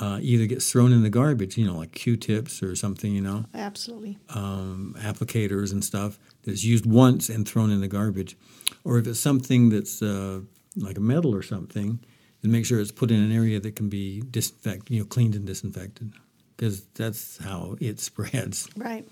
uh, 0.00 0.18
either 0.22 0.46
gets 0.46 0.70
thrown 0.70 0.92
in 0.92 1.02
the 1.02 1.10
garbage, 1.10 1.58
you 1.58 1.66
know, 1.66 1.76
like 1.76 1.92
Q-tips 1.92 2.62
or 2.62 2.74
something, 2.74 3.12
you 3.14 3.20
know, 3.20 3.44
Absolutely. 3.54 4.18
um, 4.30 4.96
applicators 4.98 5.70
and 5.72 5.84
stuff 5.84 6.18
that's 6.44 6.64
used 6.64 6.86
once 6.86 7.28
and 7.28 7.46
thrown 7.46 7.70
in 7.70 7.80
the 7.80 7.88
garbage, 7.88 8.36
or 8.84 8.98
if 8.98 9.06
it's 9.06 9.20
something 9.20 9.68
that's 9.68 10.00
uh, 10.02 10.40
like 10.76 10.96
a 10.96 11.00
metal 11.00 11.34
or 11.34 11.42
something, 11.42 12.00
then 12.40 12.50
make 12.50 12.64
sure 12.64 12.80
it's 12.80 12.90
put 12.90 13.10
in 13.10 13.22
an 13.22 13.32
area 13.32 13.60
that 13.60 13.76
can 13.76 13.88
be 13.88 14.22
disinfected, 14.30 14.90
you 14.90 15.00
know, 15.00 15.06
cleaned 15.06 15.34
and 15.34 15.46
disinfected, 15.46 16.12
because 16.56 16.84
that's 16.94 17.36
how 17.44 17.76
it 17.80 18.00
spreads. 18.08 18.68
Right. 18.76 19.06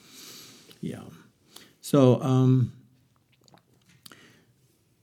Yeah. 0.81 1.03
So 1.83 2.23
um, 2.23 2.73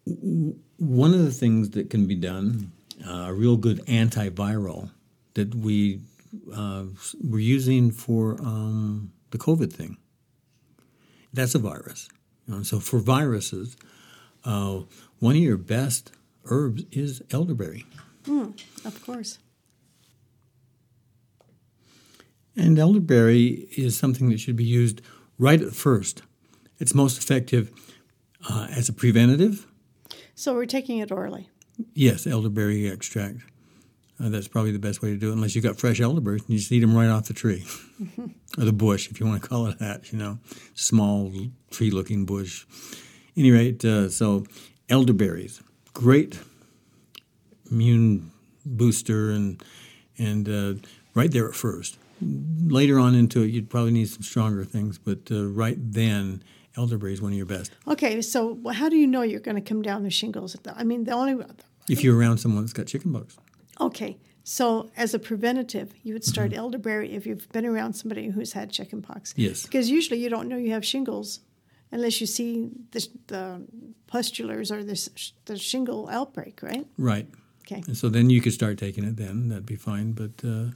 w- 0.08 0.56
one 0.78 1.14
of 1.14 1.24
the 1.24 1.32
things 1.32 1.72
that 1.72 1.90
can 1.92 2.08
be 2.08 2.16
done, 2.16 2.72
uh, 3.08 3.28
a 3.28 3.34
real 3.34 3.58
good 3.58 3.86
antiviral 3.86 4.90
that 5.38 5.56
we 5.56 6.02
uh, 6.54 6.84
we're 7.24 7.40
using 7.40 7.92
for 7.92 8.36
um, 8.42 9.14
the 9.32 9.38
COVID 9.38 9.72
thing. 9.72 9.98
That's 11.32 11.56
a 11.56 11.60
virus. 11.60 12.10
You 12.48 12.56
know, 12.56 12.64
so 12.64 12.80
for 12.80 13.00
viruses, 13.00 13.78
uh, 14.44 14.82
one 15.20 15.36
of 15.36 15.42
your 15.42 15.58
best 15.58 16.12
herbs 16.46 16.84
is 16.92 17.22
elderberry. 17.32 17.86
Of 18.84 19.02
course. 19.06 19.40
And 22.56 22.80
elderberry 22.80 23.68
is 23.78 23.96
something 23.96 24.30
that 24.30 24.40
should 24.40 24.56
be 24.56 24.66
used 24.66 25.02
right 25.38 25.62
at 25.62 25.74
first. 25.74 26.24
It's 26.80 26.96
most 26.96 27.18
effective 27.20 27.72
uh, 28.50 28.68
as 28.72 28.90
a 28.90 28.94
preventative. 28.94 29.68
So 30.34 30.56
we're 30.56 30.66
taking 30.66 30.98
it 30.98 31.12
orally. 31.12 31.50
Yes, 31.94 32.26
elderberry 32.26 32.88
extract. 32.88 33.38
Uh, 34.20 34.30
that's 34.30 34.48
probably 34.48 34.72
the 34.72 34.80
best 34.80 35.02
way 35.04 35.10
to 35.10 35.18
do 35.18 35.30
it, 35.30 35.34
unless 35.34 35.54
you've 35.54 35.64
got 35.64 35.78
fresh 35.78 36.02
elderberries 36.02 36.42
and 36.42 36.50
you 36.50 36.58
just 36.58 36.72
eat 36.72 36.80
them 36.80 36.96
right 36.96 37.08
off 37.08 37.28
the 37.28 37.34
tree 37.34 37.66
or 38.58 38.66
the 38.66 38.74
bush, 38.74 39.10
if 39.12 39.20
you 39.20 39.28
want 39.28 39.42
to 39.42 39.48
call 39.48 39.68
it 39.68 39.78
that. 39.78 40.12
You 40.12 40.18
know, 40.18 40.40
small 40.74 41.32
tree-looking 41.70 42.26
bush. 42.26 42.66
Any 43.36 43.52
rate, 43.52 43.86
uh, 43.86 44.10
so 44.10 44.46
elderberries, 44.90 45.62
great 45.94 46.40
immune 47.70 48.32
booster, 48.66 49.30
and 49.30 49.64
and 50.18 50.50
uh, 50.50 50.74
right 51.14 51.32
there 51.32 51.48
at 51.48 51.56
first. 51.56 51.98
Later 52.20 52.98
on 52.98 53.14
into 53.14 53.44
it, 53.44 53.52
you'd 53.52 53.70
probably 53.70 53.92
need 53.92 54.10
some 54.10 54.24
stronger 54.24 54.66
things, 54.66 54.98
but 54.98 55.20
uh, 55.30 55.46
right 55.46 55.78
then, 55.80 56.42
elderberry 56.76 57.14
is 57.14 57.22
one 57.22 57.32
of 57.32 57.38
your 57.38 57.46
best. 57.46 57.72
Okay, 57.88 58.22
so 58.24 58.58
how 58.74 58.90
do 58.90 58.96
you 58.96 59.06
know 59.06 59.22
you're 59.22 59.40
going 59.40 59.56
to 59.56 59.62
come 59.62 59.84
down 59.84 60.02
the 60.02 60.10
shingles? 60.10 60.58
I 60.76 60.84
mean, 60.84 61.04
the 61.04 61.12
only 61.12 61.46
If 61.88 62.04
you're 62.04 62.18
around 62.18 62.40
someone 62.40 62.64
that's 62.64 62.74
got 62.74 62.88
chickenpox. 62.88 63.38
Okay. 63.80 64.18
So 64.44 64.90
as 64.96 65.14
a 65.14 65.20
preventative, 65.20 65.94
you 66.04 66.14
would 66.14 66.24
start 66.24 66.52
Mm-hmm. 66.52 66.60
elderberry 66.60 67.14
if 67.14 67.26
you've 67.26 67.50
been 67.52 67.66
around 67.66 67.94
somebody 67.94 68.30
who's 68.30 68.54
had 68.54 68.72
chickenpox. 68.72 69.34
Yes. 69.36 69.64
Because 69.64 69.90
usually 69.90 70.20
you 70.22 70.30
don't 70.30 70.48
know 70.48 70.56
you 70.58 70.72
have 70.72 70.86
shingles 70.86 71.42
unless 71.92 72.22
you 72.22 72.28
see 72.28 72.70
the, 72.92 73.08
the 73.28 73.62
pustulars 74.12 74.72
or 74.72 74.84
the, 74.84 75.10
the 75.46 75.58
shingle 75.58 76.08
outbreak, 76.10 76.62
right? 76.62 76.86
Right. 76.98 77.28
Okay. 77.66 77.84
And 77.88 77.98
so 77.98 78.08
then 78.08 78.30
you 78.30 78.40
could 78.40 78.54
start 78.54 78.78
taking 78.78 79.04
it 79.04 79.18
then. 79.18 79.50
That'd 79.50 79.66
be 79.66 79.76
fine. 79.76 80.14
But 80.14 80.32
uh, 80.46 80.72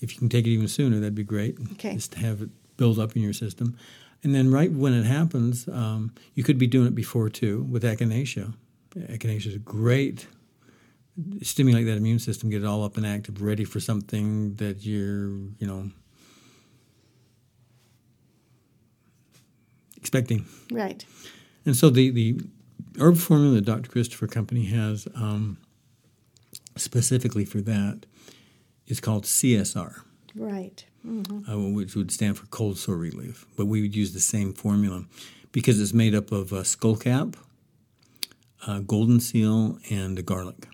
if 0.00 0.14
you 0.14 0.18
can 0.18 0.30
take 0.30 0.46
it 0.46 0.50
even 0.50 0.68
sooner, 0.68 0.98
that'd 0.98 1.14
be 1.14 1.24
great. 1.24 1.58
Okay. 1.72 1.94
Just 1.94 2.12
to 2.12 2.18
have 2.20 2.40
it 2.40 2.48
build 2.78 2.98
up 2.98 3.14
in 3.16 3.20
your 3.22 3.34
system. 3.34 3.76
And 4.22 4.34
then 4.34 4.50
right 4.50 4.72
when 4.72 4.94
it 4.94 5.04
happens, 5.04 5.68
um, 5.68 6.14
you 6.34 6.42
could 6.42 6.58
be 6.58 6.66
doing 6.66 6.86
it 6.86 6.94
before 6.94 7.28
too 7.28 7.62
with 7.70 7.82
echinacea. 7.82 8.54
Echinacea 8.96 9.46
is 9.48 9.54
a 9.54 9.58
great 9.58 10.26
stimulate 11.42 11.86
that 11.86 11.96
immune 11.96 12.18
system, 12.18 12.50
get 12.50 12.62
it 12.62 12.66
all 12.66 12.84
up 12.84 12.96
and 12.96 13.06
active, 13.06 13.40
ready 13.40 13.64
for 13.64 13.80
something 13.80 14.54
that 14.56 14.84
you're, 14.84 15.28
you 15.58 15.66
know, 15.66 15.90
expecting. 19.96 20.46
Right. 20.70 21.04
And 21.64 21.74
so 21.76 21.90
the, 21.90 22.10
the 22.10 22.40
herb 23.00 23.16
formula 23.16 23.56
that 23.56 23.64
Dr. 23.64 23.90
Christopher 23.90 24.26
Company 24.26 24.66
has 24.66 25.08
um, 25.14 25.58
specifically 26.76 27.44
for 27.44 27.60
that 27.62 28.06
is 28.86 29.00
called 29.00 29.24
CSR, 29.24 30.02
Right. 30.34 30.84
Mm-hmm. 31.06 31.50
uh, 31.50 31.70
which 31.70 31.94
would 31.94 32.10
stand 32.10 32.38
for 32.38 32.46
cold 32.46 32.78
sore 32.78 32.96
relief. 32.96 33.46
But 33.56 33.66
we 33.66 33.80
would 33.80 33.96
use 33.96 34.12
the 34.12 34.20
same 34.20 34.52
formula 34.52 35.04
because 35.52 35.80
it's 35.80 35.94
made 35.94 36.14
up 36.14 36.30
of 36.30 36.52
uh, 36.52 36.56
skullcap, 36.56 37.34
uh, 38.66 38.80
golden 38.80 39.20
seal, 39.20 39.78
and 39.90 40.24
garlic. 40.24 40.68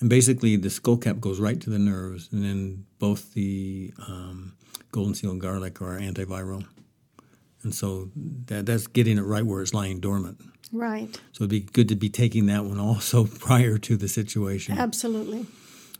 And 0.00 0.10
basically, 0.10 0.56
the 0.56 0.70
skull 0.70 0.96
cap 0.96 1.20
goes 1.20 1.40
right 1.40 1.60
to 1.60 1.70
the 1.70 1.78
nerves, 1.78 2.28
and 2.32 2.42
then 2.44 2.84
both 2.98 3.32
the 3.34 3.92
um, 4.06 4.54
golden 4.92 5.14
seal 5.14 5.30
and 5.30 5.40
garlic 5.40 5.80
are 5.80 5.98
antiviral. 5.98 6.64
And 7.62 7.74
so 7.74 8.10
that, 8.46 8.66
that's 8.66 8.86
getting 8.86 9.16
it 9.18 9.22
right 9.22 9.44
where 9.46 9.62
it's 9.62 9.72
lying 9.72 10.00
dormant. 10.00 10.38
Right. 10.72 11.08
So 11.32 11.44
it'd 11.44 11.50
be 11.50 11.60
good 11.60 11.88
to 11.88 11.96
be 11.96 12.10
taking 12.10 12.46
that 12.46 12.64
one 12.64 12.78
also 12.78 13.24
prior 13.38 13.78
to 13.78 13.96
the 13.96 14.08
situation. 14.08 14.76
Absolutely. 14.78 15.46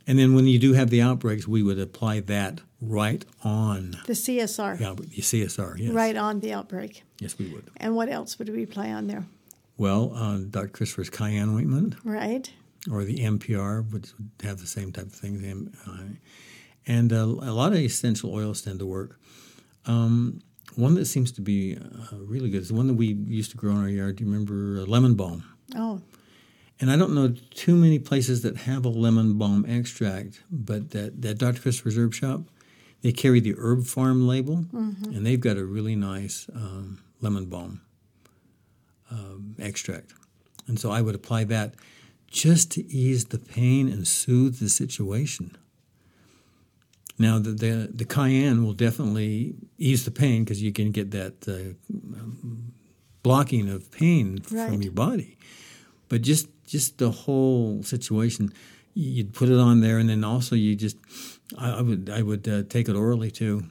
And 0.07 0.19
then 0.19 0.35
when 0.35 0.45
you 0.45 0.59
do 0.59 0.73
have 0.73 0.91
the 0.91 1.01
outbreaks, 1.01 1.47
we 1.47 1.63
would 1.63 1.79
apply 1.79 2.19
that 2.21 2.61
right 2.79 3.25
on 3.43 3.95
The 4.05 4.13
CSR. 4.13 4.79
outbreak, 4.81 5.09
the 5.09 5.21
CSR. 5.21 5.79
Yes. 5.79 5.91
Right 5.93 6.15
on 6.15 6.41
the 6.41 6.53
outbreak. 6.53 7.03
Yes, 7.19 7.39
we 7.39 7.47
would. 7.47 7.71
And 7.77 7.95
what 7.95 8.09
else 8.09 8.37
would 8.37 8.49
we 8.49 8.61
apply 8.63 8.91
on 8.91 9.07
there? 9.07 9.25
Well, 9.77 10.11
uh, 10.13 10.37
Dr. 10.37 10.67
Christopher's 10.67 11.09
cayenne 11.09 11.49
ointment 11.55 11.95
Right. 12.03 12.51
Or 12.91 13.03
the 13.03 13.17
MPR, 13.19 13.91
which 13.91 14.09
would 14.17 14.29
have 14.43 14.59
the 14.59 14.67
same 14.67 14.91
type 14.91 15.07
of 15.07 15.13
things. 15.13 15.43
M- 15.43 15.71
uh, 15.87 16.15
And 16.85 17.11
uh, 17.11 17.17
a 17.51 17.53
lot 17.53 17.73
of 17.73 17.79
essential 17.79 18.31
oils 18.33 18.61
tend 18.61 18.79
to 18.79 18.85
work. 18.85 19.19
Um, 19.87 20.41
one 20.75 20.93
that 20.95 21.05
seems 21.05 21.31
to 21.33 21.41
be 21.41 21.77
uh, 21.77 22.17
really 22.17 22.49
good 22.49 22.61
is 22.61 22.67
the 22.69 22.75
one 22.75 22.87
that 22.87 22.93
we 22.95 23.07
used 23.07 23.51
to 23.51 23.57
grow 23.57 23.71
in 23.71 23.77
our 23.81 23.89
yard. 23.89 24.17
Do 24.17 24.23
you 24.23 24.29
remember 24.31 24.81
uh, 24.81 24.85
lemon 24.85 25.15
balm? 25.15 25.43
Oh, 25.75 26.01
And 26.79 26.91
I 26.91 26.97
don't 26.97 27.13
know 27.15 27.33
too 27.53 27.75
many 27.75 27.97
places 27.99 28.41
that 28.43 28.57
have 28.57 28.85
a 28.85 28.89
lemon 28.89 29.37
balm 29.37 29.65
extract, 29.67 30.43
but 30.51 30.91
that, 30.91 31.21
that 31.23 31.37
Dr. 31.39 31.61
Christopher's 31.61 31.97
Herb 31.97 32.13
Shop, 32.13 32.41
they 33.01 33.11
carry 33.11 33.39
the 33.39 33.55
Herb 33.57 33.79
Pharm 33.85 34.27
label, 34.27 34.65
and 34.73 35.25
they've 35.25 35.39
got 35.39 35.57
a 35.57 35.65
really 35.65 35.95
nice 35.95 36.47
um, 36.53 36.99
lemon 37.21 37.45
balm 37.45 37.81
um, 39.11 39.55
extract. 39.59 40.13
And 40.67 40.79
so 40.79 40.91
I 40.91 41.01
would 41.01 41.15
apply 41.15 41.43
that 41.45 41.75
just 42.43 42.71
to 42.71 42.81
ease 43.03 43.23
the 43.25 43.39
pain 43.39 43.87
and 43.93 44.05
soothe 44.05 44.59
the 44.59 44.67
situation. 44.69 45.45
Now, 47.17 47.39
the, 47.39 47.51
the, 47.51 47.89
the 48.01 48.03
cayenne 48.05 48.59
will 48.65 48.73
definitely 48.73 49.55
ease 49.77 50.03
the 50.03 50.11
pain 50.11 50.43
because 50.43 50.61
you 50.61 50.73
can 50.73 50.91
get 50.91 51.11
that 51.11 51.47
uh, 51.47 51.73
blocking 53.23 53.69
of 53.69 53.89
pain 53.91 54.39
Right. 54.51 54.69
from 54.69 54.81
your 54.81 54.91
body 54.93 55.37
but 56.09 56.21
just 56.21 56.47
just 56.67 56.97
the 56.97 57.09
whole 57.23 57.81
situation 57.83 58.51
you'd 58.93 59.33
put 59.33 59.49
it 59.49 59.57
on 59.69 59.81
there 59.81 59.97
and 59.97 60.07
then 60.09 60.23
also 60.23 60.55
you 60.55 60.75
just 60.75 60.97
i, 61.57 61.67
I 61.79 61.81
would 61.81 62.09
i 62.19 62.21
would 62.21 62.47
uh, 62.47 62.61
take 62.69 62.87
it 62.91 62.95
orally 62.95 63.31
too 63.31 63.63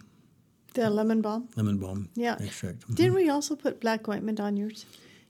the 0.74 0.90
lemon 0.90 1.20
balm. 1.22 1.48
lemon 1.56 1.78
balm 1.78 2.08
Yeah. 2.16 2.36
extract. 2.40 2.78
Didn't 2.96 3.14
we 3.14 3.28
also 3.28 3.54
put 3.54 3.80
black 3.80 4.08
ointment 4.08 4.40
on 4.40 4.56
yours? 4.56 4.86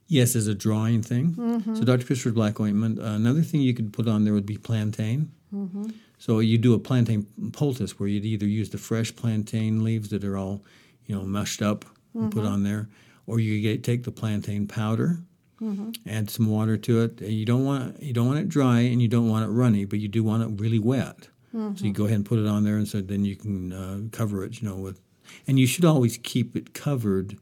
Yes 0.07 0.35
as 0.35 0.47
a 0.47 0.55
drawing 0.55 1.01
thing 1.01 1.33
Mm-hmm. 1.37 1.75
so 1.75 1.83
dr 1.83 2.05
christopher's 2.05 2.33
black 2.33 2.59
ointment 2.59 2.99
uh, 2.99 3.03
another 3.21 3.41
thing 3.41 3.61
you 3.61 3.73
could 3.73 3.91
put 3.93 4.07
on 4.07 4.23
there 4.23 4.33
would 4.33 4.45
be 4.45 4.57
plantain 4.57 5.31
Mm-hmm. 5.53 5.87
so 6.17 6.39
you 6.39 6.57
do 6.57 6.73
a 6.73 6.79
plantain 6.79 7.25
poultice 7.53 7.97
where 7.99 8.09
you'd 8.09 8.25
either 8.25 8.45
use 8.47 8.69
the 8.71 8.77
fresh 8.77 9.15
plantain 9.15 9.83
leaves 9.83 10.09
that 10.09 10.23
are 10.23 10.37
all 10.37 10.63
you 11.05 11.15
know 11.15 11.23
mushed 11.23 11.61
up 11.61 11.85
and 12.13 12.23
Mm-hmm. 12.31 12.39
put 12.39 12.45
on 12.45 12.63
there 12.63 12.87
or 13.27 13.39
you 13.39 13.59
get, 13.61 13.83
take 13.83 14.03
the 14.03 14.11
plantain 14.11 14.67
powder, 14.67 15.19
Mm-hmm. 15.61 15.91
add 16.07 16.29
some 16.29 16.47
water 16.47 16.75
to 16.77 17.01
it. 17.03 17.21
You 17.21 17.45
don't 17.45 17.63
want 17.65 18.03
you 18.03 18.11
don't 18.13 18.27
want 18.27 18.39
it 18.39 18.49
dry 18.49 18.81
and 18.81 19.01
you 19.01 19.07
don't 19.07 19.29
want 19.29 19.45
it 19.45 19.51
runny, 19.53 19.85
but 19.85 19.99
you 19.99 20.09
do 20.09 20.21
want 20.23 20.43
it 20.43 20.61
really 20.61 20.79
wet. 20.79 21.29
Mm-hmm. 21.55 21.75
So 21.77 21.85
you 21.85 21.93
go 21.93 22.03
ahead 22.05 22.17
and 22.17 22.25
put 22.25 22.39
it 22.39 22.45
on 22.45 22.65
there, 22.65 22.75
and 22.75 22.85
so 22.87 22.99
then 22.99 23.23
you 23.23 23.35
can 23.37 23.71
uh, 23.71 24.01
cover 24.11 24.43
it. 24.43 24.61
You 24.61 24.67
know 24.67 24.75
with, 24.75 24.99
and 25.47 25.57
you 25.57 25.65
should 25.65 25.85
always 25.85 26.17
keep 26.17 26.55
it 26.57 26.73
covered 26.73 27.37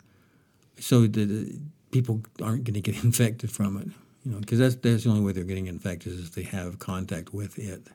so 0.79 1.07
that 1.07 1.29
uh, 1.31 1.57
people 1.93 2.21
aren't 2.41 2.65
going 2.65 2.73
to 2.73 2.81
get 2.81 3.01
infected 3.09 3.51
from 3.51 3.77
it. 3.77 3.87
You 4.25 4.31
know, 4.33 4.39
because 4.39 4.59
that's 4.59 4.75
that's 4.75 5.03
the 5.03 5.09
only 5.09 5.21
way 5.21 5.31
they're 5.33 5.43
getting 5.43 5.67
infected 5.67 6.13
is 6.13 6.19
if 6.27 6.31
they 6.35 6.43
have 6.43 6.79
contact 6.79 7.33
with 7.33 7.57
it. 7.59 7.87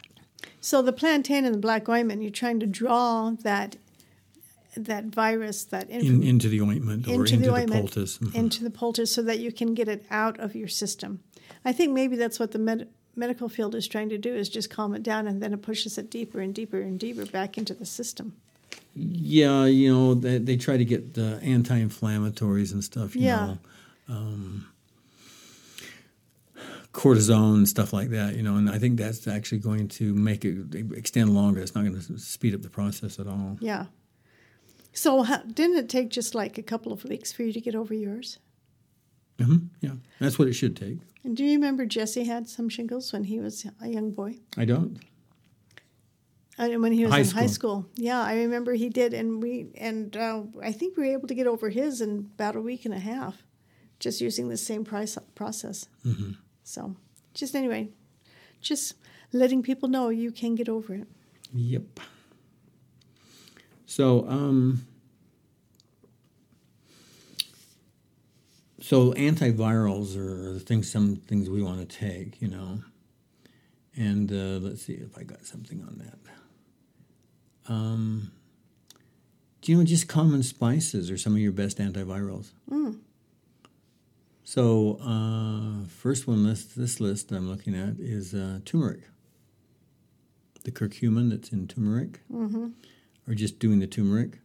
So 0.61 0.83
the 0.83 0.93
plantain 0.93 1.45
and 1.45 1.55
the 1.55 1.59
black 1.59 1.88
ointment, 1.88 2.23
you're 2.23 2.31
trying 2.31 2.61
to 2.61 2.67
draw 2.67 3.31
that 3.43 3.76
that 4.76 5.07
virus, 5.07 5.64
that 5.64 5.88
inf- 5.90 6.05
In, 6.05 6.23
into 6.23 6.49
the 6.49 6.61
ointment 6.61 7.09
or 7.09 7.12
into, 7.25 7.37
the 7.38 7.47
the, 7.47 7.52
ointment, 7.55 7.81
poultice. 7.81 8.19
Mhm. 8.19 8.35
into 8.35 8.62
the 8.62 8.71
poultice, 8.71 9.12
so 9.12 9.23
that 9.23 9.38
you 9.40 9.50
can 9.50 9.75
get 9.75 9.88
it 9.88 10.05
out 10.11 10.38
of 10.38 10.55
your 10.55 10.69
system. 10.69 11.21
I 11.64 11.73
think 11.73 11.93
maybe 11.93 12.14
that's 12.17 12.38
what 12.38 12.52
the 12.52 12.59
med- 12.59 12.88
medical 13.17 13.49
field 13.49 13.75
is 13.75 13.88
trying 13.88 14.11
to 14.11 14.19
do: 14.19 14.35
is 14.35 14.49
just 14.49 14.69
calm 14.71 14.95
it 14.95 15.02
down, 15.02 15.26
and 15.26 15.43
then 15.43 15.52
it 15.55 15.62
pushes 15.62 15.97
it 15.99 16.11
deeper 16.11 16.40
and 16.40 16.55
deeper 16.55 16.81
and 16.81 17.00
deeper 17.00 17.25
back 17.26 17.57
into 17.59 17.73
the 17.75 17.87
system. 17.87 18.35
Yeah, 18.95 19.64
you 19.64 19.93
know, 19.93 20.14
they, 20.14 20.38
they 20.38 20.57
try 20.57 20.76
to 20.76 20.85
get 20.85 21.17
uh, 21.17 21.38
anti-inflammatories 21.43 22.73
and 22.73 22.85
stuff. 22.85 23.17
You 23.17 23.23
Yeah. 23.23 23.47
know, 23.47 23.59
um, 24.09 24.69
cortisone 26.93 27.55
and 27.57 27.69
stuff 27.69 27.93
like 27.93 28.11
that. 28.11 28.35
You 28.37 28.43
know, 28.43 28.57
and 28.57 28.69
I 28.71 28.79
think 28.79 28.99
that's 28.99 29.27
actually 29.27 29.59
going 29.59 29.88
to 29.88 30.15
make 30.15 30.45
it 30.45 30.75
extend 30.75 31.35
longer. 31.35 31.61
It's 31.61 31.75
not 31.75 31.85
going 31.85 32.00
to 32.00 32.19
speed 32.19 32.55
up 32.55 32.62
the 32.62 32.71
process 32.71 33.19
at 33.19 33.27
all. 33.27 33.57
Yeah. 33.61 33.87
So 34.93 35.23
how, 35.23 35.38
didn't 35.43 35.77
it 35.77 35.88
take 35.88 36.09
just 36.11 36.35
like 36.35 36.59
a 36.59 36.62
couple 36.62 36.93
of 36.93 37.05
weeks 37.05 37.33
for 37.33 37.43
you 37.45 37.53
to 37.53 37.61
get 37.61 37.75
over 37.75 37.95
yours? 37.95 38.38
hmm 39.41 39.57
Yeah, 39.81 39.93
that's 40.19 40.38
what 40.38 40.49
it 40.49 40.55
should 40.55 40.77
take. 40.77 40.99
And 41.23 41.37
do 41.37 41.45
you 41.45 41.53
remember 41.53 41.85
Jesse 41.87 42.25
had 42.25 42.49
some 42.49 42.69
shingles 42.69 43.12
when 43.12 43.25
he 43.25 43.38
was 43.38 43.67
a 43.81 43.88
young 43.88 44.11
boy? 44.11 44.38
I 44.57 44.65
don't. 44.65 44.99
Uh, 46.59 46.71
when 46.71 46.91
he 46.91 47.05
was 47.05 47.12
High 47.12 47.21
in 47.21 47.27
high 47.27 47.47
school. 47.47 47.83
school. 47.83 47.87
Yeah, 47.95 48.21
I 48.21 48.35
remember 48.38 48.73
he 48.73 48.88
did, 48.88 49.15
and 49.15 49.41
we 49.41 49.69
and 49.77 50.17
uh, 50.17 50.43
I 50.61 50.73
think 50.73 50.97
we 50.97 51.05
were 51.07 51.12
able 51.12 51.29
to 51.29 51.35
get 51.35 51.47
over 51.47 51.69
his 51.69 52.00
in 52.00 52.31
about 52.35 52.57
a 52.57 52.61
week 52.61 52.85
and 52.85 52.93
a 52.93 52.99
half, 52.99 53.45
just 53.99 54.21
using 54.21 54.49
the 54.49 54.57
same 54.57 54.85
price 54.85 55.19
process. 55.35 55.88
Mm-hmm. 56.07 56.33
So, 56.64 56.97
just 57.35 57.55
anyway, 57.55 57.88
just 58.61 58.95
letting 59.33 59.62
people 59.62 59.88
know 59.88 60.09
you 60.09 60.31
can 60.33 60.55
get 60.55 60.69
over 60.69 60.95
it. 60.95 61.09
Yep. 61.52 62.00
So, 63.87 64.28
um, 64.28 64.87
so 68.81 69.12
antivirals 69.14 70.17
are 70.17 70.52
the 70.52 70.61
things, 70.61 70.90
some 70.90 71.17
things 71.17 71.49
we 71.49 71.62
want 71.62 71.88
to 71.88 71.97
take, 71.97 72.40
you 72.40 72.49
know. 72.49 72.81
And 73.97 74.31
uh, 74.31 74.64
let's 74.64 74.83
see 74.83 74.93
if 74.93 75.19
I 75.19 75.25
got 75.25 75.45
something 75.45 75.83
on 75.83 75.99
that. 75.99 77.73
Um, 77.73 78.33
do 79.61 79.73
you 79.73 79.78
know 79.78 79.85
just 79.85 80.09
common 80.09 80.43
spices 80.43 81.11
are 81.11 81.19
some 81.19 81.35
of 81.35 81.40
your 81.40 81.52
best 81.52 81.78
antivirals? 81.78 82.52
Mm. 82.71 83.00
So, 84.52 84.99
uh, 85.02 85.87
first 85.88 86.26
one 86.26 86.43
list 86.43 86.75
this 86.75 87.00
list 87.00 87.33
I'm 87.33 87.50
looking 87.50 87.75
at 87.75 88.00
is 88.00 88.33
uh, 88.33 88.61
turmeric. 88.64 89.02
The 90.64 90.71
curcumin 90.71 91.29
that's 91.29 91.53
in 91.53 91.68
turmeric, 91.68 92.20
Mm-hmm. 92.33 92.68
or 93.27 93.35
just 93.35 93.59
doing 93.59 93.79
the 93.79 93.87
turmeric. 93.87 94.38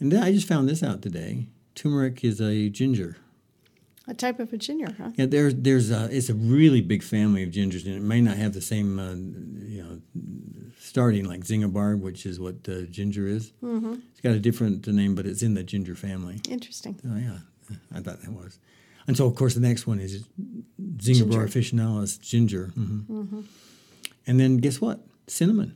And 0.00 0.10
then 0.10 0.24
I 0.24 0.32
just 0.32 0.48
found 0.48 0.68
this 0.68 0.82
out 0.82 1.02
today. 1.02 1.46
Turmeric 1.76 2.24
is 2.24 2.40
a 2.40 2.68
ginger. 2.68 3.18
A 4.08 4.14
type 4.14 4.40
of 4.40 4.52
a 4.52 4.56
ginger, 4.56 4.96
huh? 4.98 5.10
Yeah, 5.14 5.26
there's 5.26 5.54
there's 5.54 5.92
a, 5.92 6.08
it's 6.10 6.28
a 6.28 6.34
really 6.34 6.80
big 6.80 7.04
family 7.04 7.44
of 7.44 7.50
gingers, 7.50 7.86
and 7.86 7.94
it 7.94 8.02
may 8.02 8.20
not 8.20 8.36
have 8.38 8.54
the 8.54 8.60
same 8.60 8.98
uh, 8.98 9.14
you 9.68 9.84
know 9.84 10.00
starting 10.80 11.26
like 11.26 11.42
Zingiber, 11.44 11.96
which 11.96 12.26
is 12.26 12.40
what 12.40 12.68
uh, 12.68 12.80
ginger 12.90 13.28
is. 13.28 13.52
Mm-hmm. 13.62 14.00
It's 14.10 14.20
got 14.20 14.32
a 14.32 14.40
different 14.40 14.84
name, 14.88 15.14
but 15.14 15.26
it's 15.26 15.42
in 15.44 15.54
the 15.54 15.62
ginger 15.62 15.94
family. 15.94 16.40
Interesting. 16.48 16.98
Oh 17.08 17.16
yeah, 17.16 17.38
I 17.94 18.00
thought 18.00 18.20
that 18.22 18.32
was. 18.32 18.58
And 19.08 19.16
so 19.16 19.26
of 19.26 19.34
course 19.34 19.54
the 19.54 19.60
next 19.60 19.86
one 19.86 19.98
is 19.98 20.24
Ginger. 20.98 21.24
Zingiber 21.24 21.44
officinalis, 21.48 22.20
ginger. 22.20 22.66
hmm 22.74 23.40
And 24.26 24.38
then 24.38 24.58
guess 24.58 24.80
what? 24.80 25.00
Cinnamon. 25.26 25.74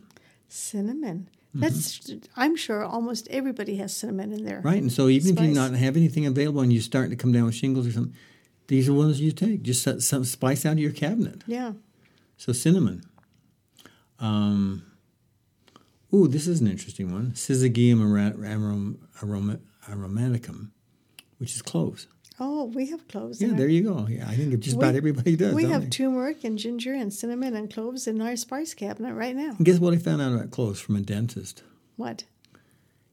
Cinnamon. 0.49 1.29
Mm-hmm. 1.57 1.61
That's. 1.61 2.11
I'm 2.37 2.57
sure 2.57 2.85
almost 2.85 3.29
everybody 3.29 3.77
has 3.77 3.95
cinnamon 3.95 4.33
in 4.33 4.45
there. 4.45 4.61
Right, 4.63 4.81
and 4.81 4.91
so 4.93 5.09
even 5.09 5.33
if 5.37 5.41
you 5.41 5.55
Spice. 5.55 5.71
not 5.71 5.79
have 5.79 5.97
anything 5.97 6.25
available 6.27 6.61
and 6.63 6.73
you're 6.73 6.81
starting 6.83 7.11
to 7.11 7.17
come 7.17 7.33
down 7.33 7.45
with 7.45 7.55
shingles 7.55 7.87
or 7.87 7.93
something, 7.93 8.15
these 8.69 8.89
are 8.89 8.95
ones 8.95 9.21
you 9.21 9.33
take. 9.33 9.63
Just 9.63 9.83
set 9.83 10.01
some 10.03 10.25
spice 10.25 10.65
out 10.65 10.73
of 10.75 10.79
your 10.79 10.93
cabinet. 10.93 11.43
Yeah. 11.47 11.73
So 12.39 12.53
cinnamon. 12.53 13.03
Um, 14.19 14.85
ooh, 16.15 16.27
this 16.29 16.47
is 16.47 16.61
an 16.61 16.69
interesting 16.69 17.13
one. 17.13 17.33
Syzygium 17.33 17.99
arom- 18.01 19.59
aromaticum, 19.89 20.71
which 21.39 21.55
is 21.55 21.61
cloves. 21.63 22.07
Oh, 22.45 22.65
we 22.77 22.87
have 22.93 23.03
cloves. 23.13 23.41
Yeah, 23.41 23.49
in 23.49 23.53
our- 23.55 23.59
there 23.61 23.69
you 23.77 23.83
go. 23.85 24.07
Yeah, 24.09 24.29
I 24.29 24.35
think 24.37 24.59
just 24.61 24.77
We- 24.77 24.83
about 24.85 24.95
everybody 25.03 25.37
does. 25.37 25.55
We 25.55 25.65
have 25.75 25.83
they? 25.85 25.89
turmeric 25.99 26.43
and 26.45 26.59
ginger 26.59 26.93
and 27.03 27.13
cinnamon 27.21 27.55
and 27.59 27.73
cloves 27.75 28.07
in 28.11 28.21
our 28.21 28.37
spice 28.37 28.73
cabinet 28.75 29.15
right 29.15 29.37
now. 29.37 29.53
And 29.57 29.65
guess 29.67 29.79
what 29.79 29.95
I 29.95 29.99
found 29.99 30.21
out 30.23 30.33
about 30.35 30.51
cloves 30.51 30.81
from 30.81 30.97
a 30.97 31.01
dentist? 31.01 31.63
What? 31.97 32.25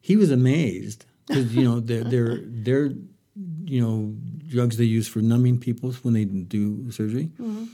He 0.02 0.15
was 0.15 0.32
amazed 0.32 1.06
because 1.28 1.56
you 1.56 1.63
know 1.63 1.80
they're 1.80 2.04
they're 2.13 2.38
they're 2.65 2.92
you 3.76 3.80
know 3.84 3.98
drugs 4.48 4.78
they 4.78 4.86
use 5.00 5.08
for 5.08 5.20
numbing 5.22 5.60
people 5.60 5.92
when 6.04 6.13
they 6.15 6.26
do 6.26 6.89
surgery. 6.92 7.28
Mm-hmm. 7.39 7.65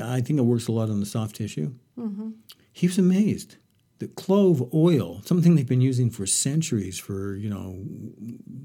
I 0.00 0.20
think 0.20 0.38
it 0.38 0.42
works 0.52 0.68
a 0.68 0.72
lot 0.72 0.88
on 0.90 1.00
the 1.00 1.06
soft 1.06 1.34
tissue. 1.36 1.72
Mm-hmm. 1.98 2.30
He 2.72 2.86
was 2.86 2.98
amazed 2.98 3.56
that 3.98 4.14
clove 4.14 4.72
oil, 4.72 5.20
something 5.24 5.56
they've 5.56 5.66
been 5.74 5.80
using 5.92 6.08
for 6.10 6.24
centuries 6.26 6.98
for 6.98 7.34
you 7.34 7.50
know 7.50 7.68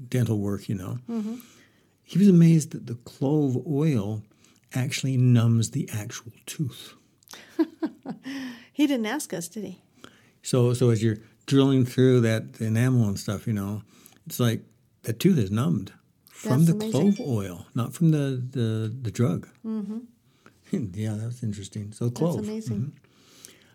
dental 0.08 0.38
work, 0.38 0.68
you 0.68 0.76
know. 0.76 0.98
Mm-hmm. 1.10 1.36
He 2.08 2.18
was 2.18 2.28
amazed 2.28 2.70
that 2.70 2.86
the 2.86 2.94
clove 2.94 3.56
oil 3.66 4.22
actually 4.72 5.16
numbs 5.16 5.72
the 5.72 5.88
actual 5.92 6.32
tooth. 6.46 6.94
He 8.72 8.86
didn't 8.86 9.06
ask 9.06 9.32
us, 9.32 9.48
did 9.48 9.64
he? 9.64 9.80
So 10.42 10.74
so 10.74 10.90
as 10.90 11.02
you're 11.02 11.16
drilling 11.46 11.86
through 11.86 12.20
that 12.20 12.60
enamel 12.60 13.08
and 13.08 13.18
stuff, 13.18 13.46
you 13.46 13.54
know, 13.54 13.82
it's 14.26 14.38
like 14.38 14.60
that 15.04 15.18
tooth 15.18 15.38
is 15.38 15.50
numbed 15.50 15.92
from 16.28 16.66
That's 16.66 16.78
the 16.78 16.84
amazing. 16.86 17.14
clove 17.14 17.20
oil, 17.26 17.66
not 17.74 17.94
from 17.94 18.10
the 18.10 18.42
the, 18.50 18.94
the 19.02 19.10
drug. 19.10 19.48
Mm-hmm. 19.64 20.00
yeah, 20.94 21.14
that's 21.18 21.42
interesting. 21.42 21.92
So 21.92 22.10
clove. 22.10 22.36
That's 22.36 22.48
amazing. 22.48 22.76
Mhm. 22.76 22.92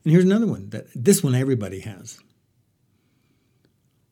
And 0.04 0.12
here's 0.14 0.24
another 0.26 0.46
one 0.48 0.70
that 0.70 0.86
this 0.94 1.24
one 1.24 1.34
everybody 1.34 1.80
has. 1.80 2.20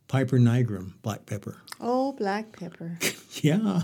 Piper 0.08 0.40
nigrum, 0.40 0.94
black 1.04 1.28
pepper. 1.28 1.62
Oh, 1.80 2.14
black 2.14 2.52
pepper. 2.60 2.98
Yeah. 3.42 3.84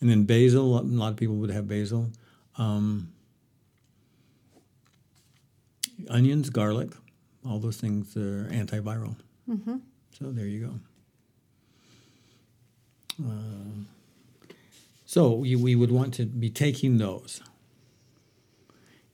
And 0.00 0.10
then 0.10 0.24
basil. 0.24 0.78
A 0.78 0.80
lot, 0.80 1.10
of 1.12 1.16
people 1.16 1.36
would 1.36 1.50
have 1.50 1.68
basil. 1.68 2.10
Um, 2.56 3.12
onions, 6.08 6.50
garlic, 6.50 6.90
all 7.46 7.58
those 7.58 7.76
things 7.76 8.16
are 8.16 8.46
antiviral. 8.50 9.16
hmm 9.46 9.76
So 10.18 10.30
there 10.32 10.46
you 10.46 10.66
go. 10.66 10.80
Uh, 13.28 13.84
so 15.04 15.32
we, 15.34 15.56
we 15.56 15.74
would 15.74 15.90
want 15.90 16.14
to 16.14 16.24
be 16.24 16.48
taking 16.50 16.98
those. 16.98 17.42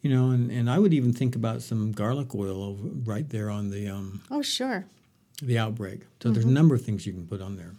You 0.02 0.10
know, 0.14 0.30
and, 0.30 0.50
and 0.52 0.70
I 0.70 0.78
would 0.78 0.94
even 0.94 1.12
think 1.12 1.34
about 1.34 1.62
some 1.62 1.90
garlic 1.90 2.32
oil 2.34 2.62
over, 2.62 2.88
right 3.04 3.28
there 3.28 3.50
on 3.50 3.70
the 3.70 3.88
um, 3.88 4.22
Oh, 4.30 4.42
sure. 4.42 4.84
the 5.42 5.58
outbreak. 5.58 6.02
So 6.22 6.30
there's 6.30 6.44
a 6.44 6.48
number 6.50 6.76
of 6.76 6.82
things 6.82 7.06
you 7.06 7.12
can 7.12 7.26
put 7.26 7.40
on 7.42 7.56
there. 7.56 7.72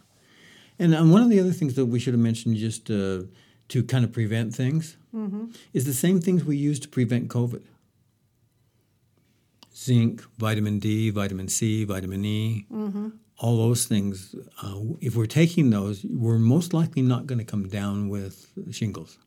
And 0.78 0.94
um, 0.94 1.10
one 1.10 1.22
of 1.22 1.30
the 1.30 1.40
other 1.40 1.52
things 1.52 1.74
that 1.74 1.86
we 1.86 1.98
should 1.98 2.14
have 2.14 2.20
mentioned 2.20 2.56
just 2.56 2.90
uh, 2.90 3.22
to 3.68 3.82
kind 3.84 4.04
of 4.04 4.12
prevent 4.12 4.54
things 4.54 4.96
is 5.72 5.84
the 5.84 5.92
same 5.92 6.20
things 6.20 6.44
we 6.44 6.56
use 6.56 6.78
to 6.80 6.88
prevent 6.88 7.28
COVID. 7.28 7.62
Zinc, 9.74 10.22
vitamin 10.38 10.78
D, 10.80 11.10
vitamin 11.10 11.48
C, 11.48 11.84
vitamin 11.84 12.24
E, 12.24 12.66
all 13.38 13.56
those 13.56 13.86
things. 13.86 14.34
Uh, 14.62 14.80
if 15.00 15.14
we're 15.16 15.26
taking 15.26 15.70
those, 15.70 16.04
we're 16.04 16.38
most 16.38 16.72
likely 16.74 17.02
not 17.02 17.26
going 17.26 17.38
to 17.38 17.44
come 17.44 17.68
down 17.68 18.08
with 18.08 18.48
shingles. 18.72 19.18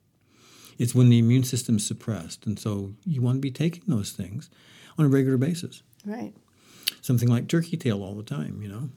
It's 0.78 0.94
when 0.96 1.10
the 1.10 1.20
immune 1.20 1.44
system's 1.44 1.86
suppressed. 1.86 2.46
And 2.46 2.60
so 2.60 2.94
you 3.06 3.22
want 3.22 3.38
to 3.38 3.42
be 3.42 3.52
taking 3.52 3.84
those 3.88 4.12
things 4.12 4.50
on 4.98 5.06
a 5.06 5.10
regular 5.10 5.38
basis. 5.38 5.84
Right. 6.06 6.34
Something 7.02 7.30
like 7.30 7.48
turkey 7.48 7.78
tail 7.78 8.04
all 8.04 8.16
the 8.16 8.24
time, 8.24 8.62
you 8.62 8.68
know? 8.68 8.90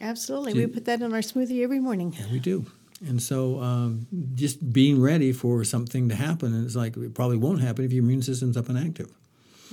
Absolutely. 0.00 0.54
We 0.54 0.66
put 0.66 0.84
that 0.86 1.00
in 1.00 1.12
our 1.12 1.20
smoothie 1.20 1.62
every 1.62 1.78
morning. 1.78 2.14
Yeah, 2.18 2.26
we 2.32 2.38
do. 2.38 2.66
And 3.06 3.20
so 3.20 3.60
um, 3.60 4.06
just 4.34 4.72
being 4.72 5.00
ready 5.00 5.32
for 5.32 5.64
something 5.64 6.08
to 6.08 6.14
happen, 6.14 6.54
and 6.54 6.64
it's 6.64 6.76
like 6.76 6.96
it 6.96 7.14
probably 7.14 7.36
won't 7.36 7.60
happen 7.60 7.84
if 7.84 7.92
your 7.92 8.04
immune 8.04 8.22
system's 8.22 8.56
up 8.56 8.68
and 8.68 8.78
active. 8.78 9.10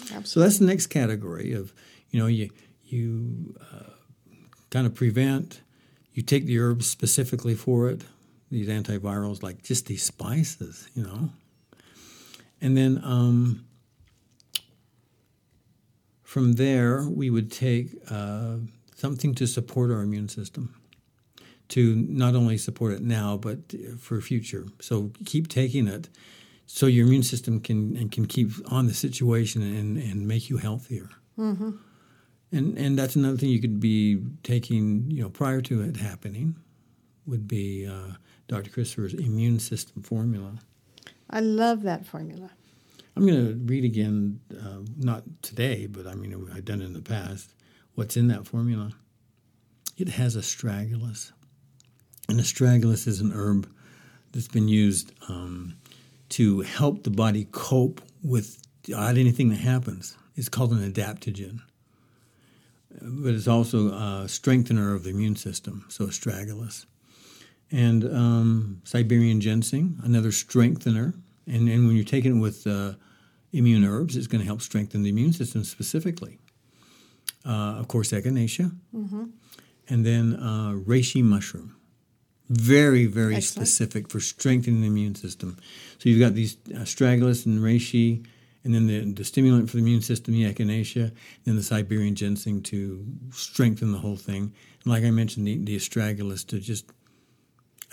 Absolutely. 0.02 0.26
So 0.26 0.40
that's 0.40 0.58
the 0.58 0.66
next 0.66 0.88
category 0.88 1.54
of, 1.54 1.74
you 2.10 2.20
know, 2.20 2.28
you, 2.28 2.50
you 2.86 3.56
uh, 3.62 3.92
kind 4.72 4.88
of 4.88 4.96
prevent, 4.96 5.62
you 6.14 6.24
take 6.24 6.46
the 6.46 6.60
herbs 6.60 6.88
specifically 6.88 7.54
for 7.54 7.90
it, 7.90 8.02
these 8.50 8.68
antivirals, 8.68 9.44
like 9.44 9.62
just 9.62 9.86
these 9.86 10.04
spices, 10.04 10.90
you 10.96 11.04
know. 11.04 11.30
And 12.62 12.76
then 12.76 13.00
um, 13.04 13.66
from 16.24 16.54
there, 16.54 17.08
we 17.08 17.30
would 17.30 17.52
take 17.52 17.96
uh, 18.10 18.56
something 19.00 19.34
to 19.36 19.48
support 19.48 19.92
our 19.92 20.02
immune 20.02 20.30
system, 20.30 20.76
to 21.70 21.96
not 21.96 22.36
only 22.36 22.58
support 22.58 22.94
it 22.94 23.02
now, 23.02 23.38
but 23.38 23.74
for 23.98 24.20
future. 24.22 24.68
So 24.80 25.12
keep 25.26 25.48
taking 25.48 25.88
it 25.88 26.10
so 26.72 26.86
your 26.86 27.08
immune 27.08 27.24
system 27.24 27.60
can 27.60 27.98
and 27.98 28.12
can 28.12 28.28
keep 28.28 28.52
on 28.72 28.86
the 28.86 28.94
situation 28.94 29.62
and, 29.64 29.98
and 29.98 30.28
make 30.28 30.50
you 30.50 30.58
healthier. 30.58 31.10
Mm-hmm. 31.38 31.72
And 32.52 32.78
and 32.78 32.98
that's 32.98 33.16
another 33.16 33.38
thing 33.38 33.50
you 33.50 33.62
could 33.62 33.80
be 33.80 34.22
taking, 34.44 35.10
you 35.10 35.24
know, 35.24 35.30
prior 35.30 35.62
to 35.62 35.82
it 35.82 35.98
happening, 35.98 36.56
would 37.26 37.48
be 37.48 37.88
uh, 37.88 38.14
Dr. 38.48 38.70
Christopher's 38.70 39.14
immune 39.14 39.60
system 39.60 40.04
formula. 40.04 40.60
I 41.30 41.40
love 41.40 41.84
that 41.84 42.06
formula. 42.06 42.52
I'm 43.16 43.26
going 43.26 43.48
to 43.48 43.54
read 43.66 43.84
again, 43.84 44.40
uh, 44.52 44.80
not 44.96 45.24
today, 45.42 45.88
but 45.88 46.08
I 46.08 46.16
mean 46.16 46.50
I've 46.54 46.66
done 46.66 46.82
it 46.82 46.86
in 46.86 46.94
the 46.94 47.02
past. 47.02 47.54
What's 48.00 48.16
in 48.16 48.30
that 48.30 48.48
formula? 48.48 48.94
It 49.98 50.08
has 50.08 50.38
astragalus, 50.38 51.34
and 52.30 52.40
astragalus 52.40 53.08
is 53.08 53.20
an 53.20 53.34
herb 53.34 53.70
that's 54.32 54.48
been 54.48 54.70
used 54.70 55.12
um, 55.28 55.76
to 56.30 56.62
help 56.62 57.04
the 57.04 57.10
body 57.10 57.50
cope 57.52 58.02
with 58.24 58.58
anything 58.90 59.50
that 59.50 59.60
happens. 59.60 60.16
It's 60.38 60.48
called 60.48 60.72
an 60.72 60.90
adaptogen 60.90 61.60
but 63.02 63.34
it's 63.34 63.50
also 63.50 63.90
a 63.90 64.30
strengthener 64.30 64.96
of 64.96 65.04
the 65.04 65.10
immune 65.10 65.36
system, 65.36 65.86
so 65.90 66.06
astragalus. 66.06 66.86
And 67.70 68.06
um, 68.06 68.82
Siberian 68.86 69.42
ginseng, 69.42 70.00
another 70.04 70.32
strengthener. 70.32 71.16
And, 71.48 71.68
and 71.68 71.86
when 71.86 71.98
you're 71.98 72.06
taking 72.06 72.38
it 72.38 72.40
with 72.40 72.66
uh, 72.66 72.94
immune 73.52 73.84
herbs, 73.84 74.16
it's 74.16 74.28
going 74.28 74.40
to 74.40 74.48
help 74.48 74.62
strengthen 74.62 75.04
the 75.04 75.10
immune 75.10 75.34
system 75.34 75.66
specifically. 75.66 76.40
Uh, 77.46 77.80
of 77.80 77.88
course, 77.88 78.12
echinacea. 78.12 78.72
Mm-hmm. 78.96 79.26
And 79.88 80.06
then 80.06 80.36
uh, 80.36 80.74
reishi 80.74 81.24
mushroom. 81.24 81.76
Very, 82.50 83.06
very 83.06 83.36
Excellent. 83.36 83.68
specific 83.68 84.10
for 84.10 84.20
strengthening 84.20 84.82
the 84.82 84.88
immune 84.88 85.16
system. 85.16 85.58
So 86.00 86.10
you've 86.10 86.20
got 86.20 86.34
these 86.34 86.56
astragalus 86.56 87.46
and 87.46 87.60
reishi 87.60 88.26
and 88.64 88.74
then 88.74 88.88
the, 88.88 89.14
the 89.14 89.24
stimulant 89.24 89.70
for 89.70 89.78
the 89.78 89.84
immune 89.84 90.02
system, 90.02 90.34
the 90.34 90.44
echinacea, 90.44 91.06
and 91.06 91.14
then 91.46 91.56
the 91.56 91.64
Siberian 91.64 92.16
ginseng 92.16 92.62
to 92.64 93.06
strengthen 93.32 93.92
the 93.92 94.00
whole 94.00 94.18
thing. 94.18 94.54
And 94.84 94.94
like 94.94 95.04
I 95.04 95.12
mentioned, 95.12 95.48
the, 95.48 95.58
the 95.58 95.78
astragalus 95.78 96.46
to 96.48 96.60
just 96.60 96.86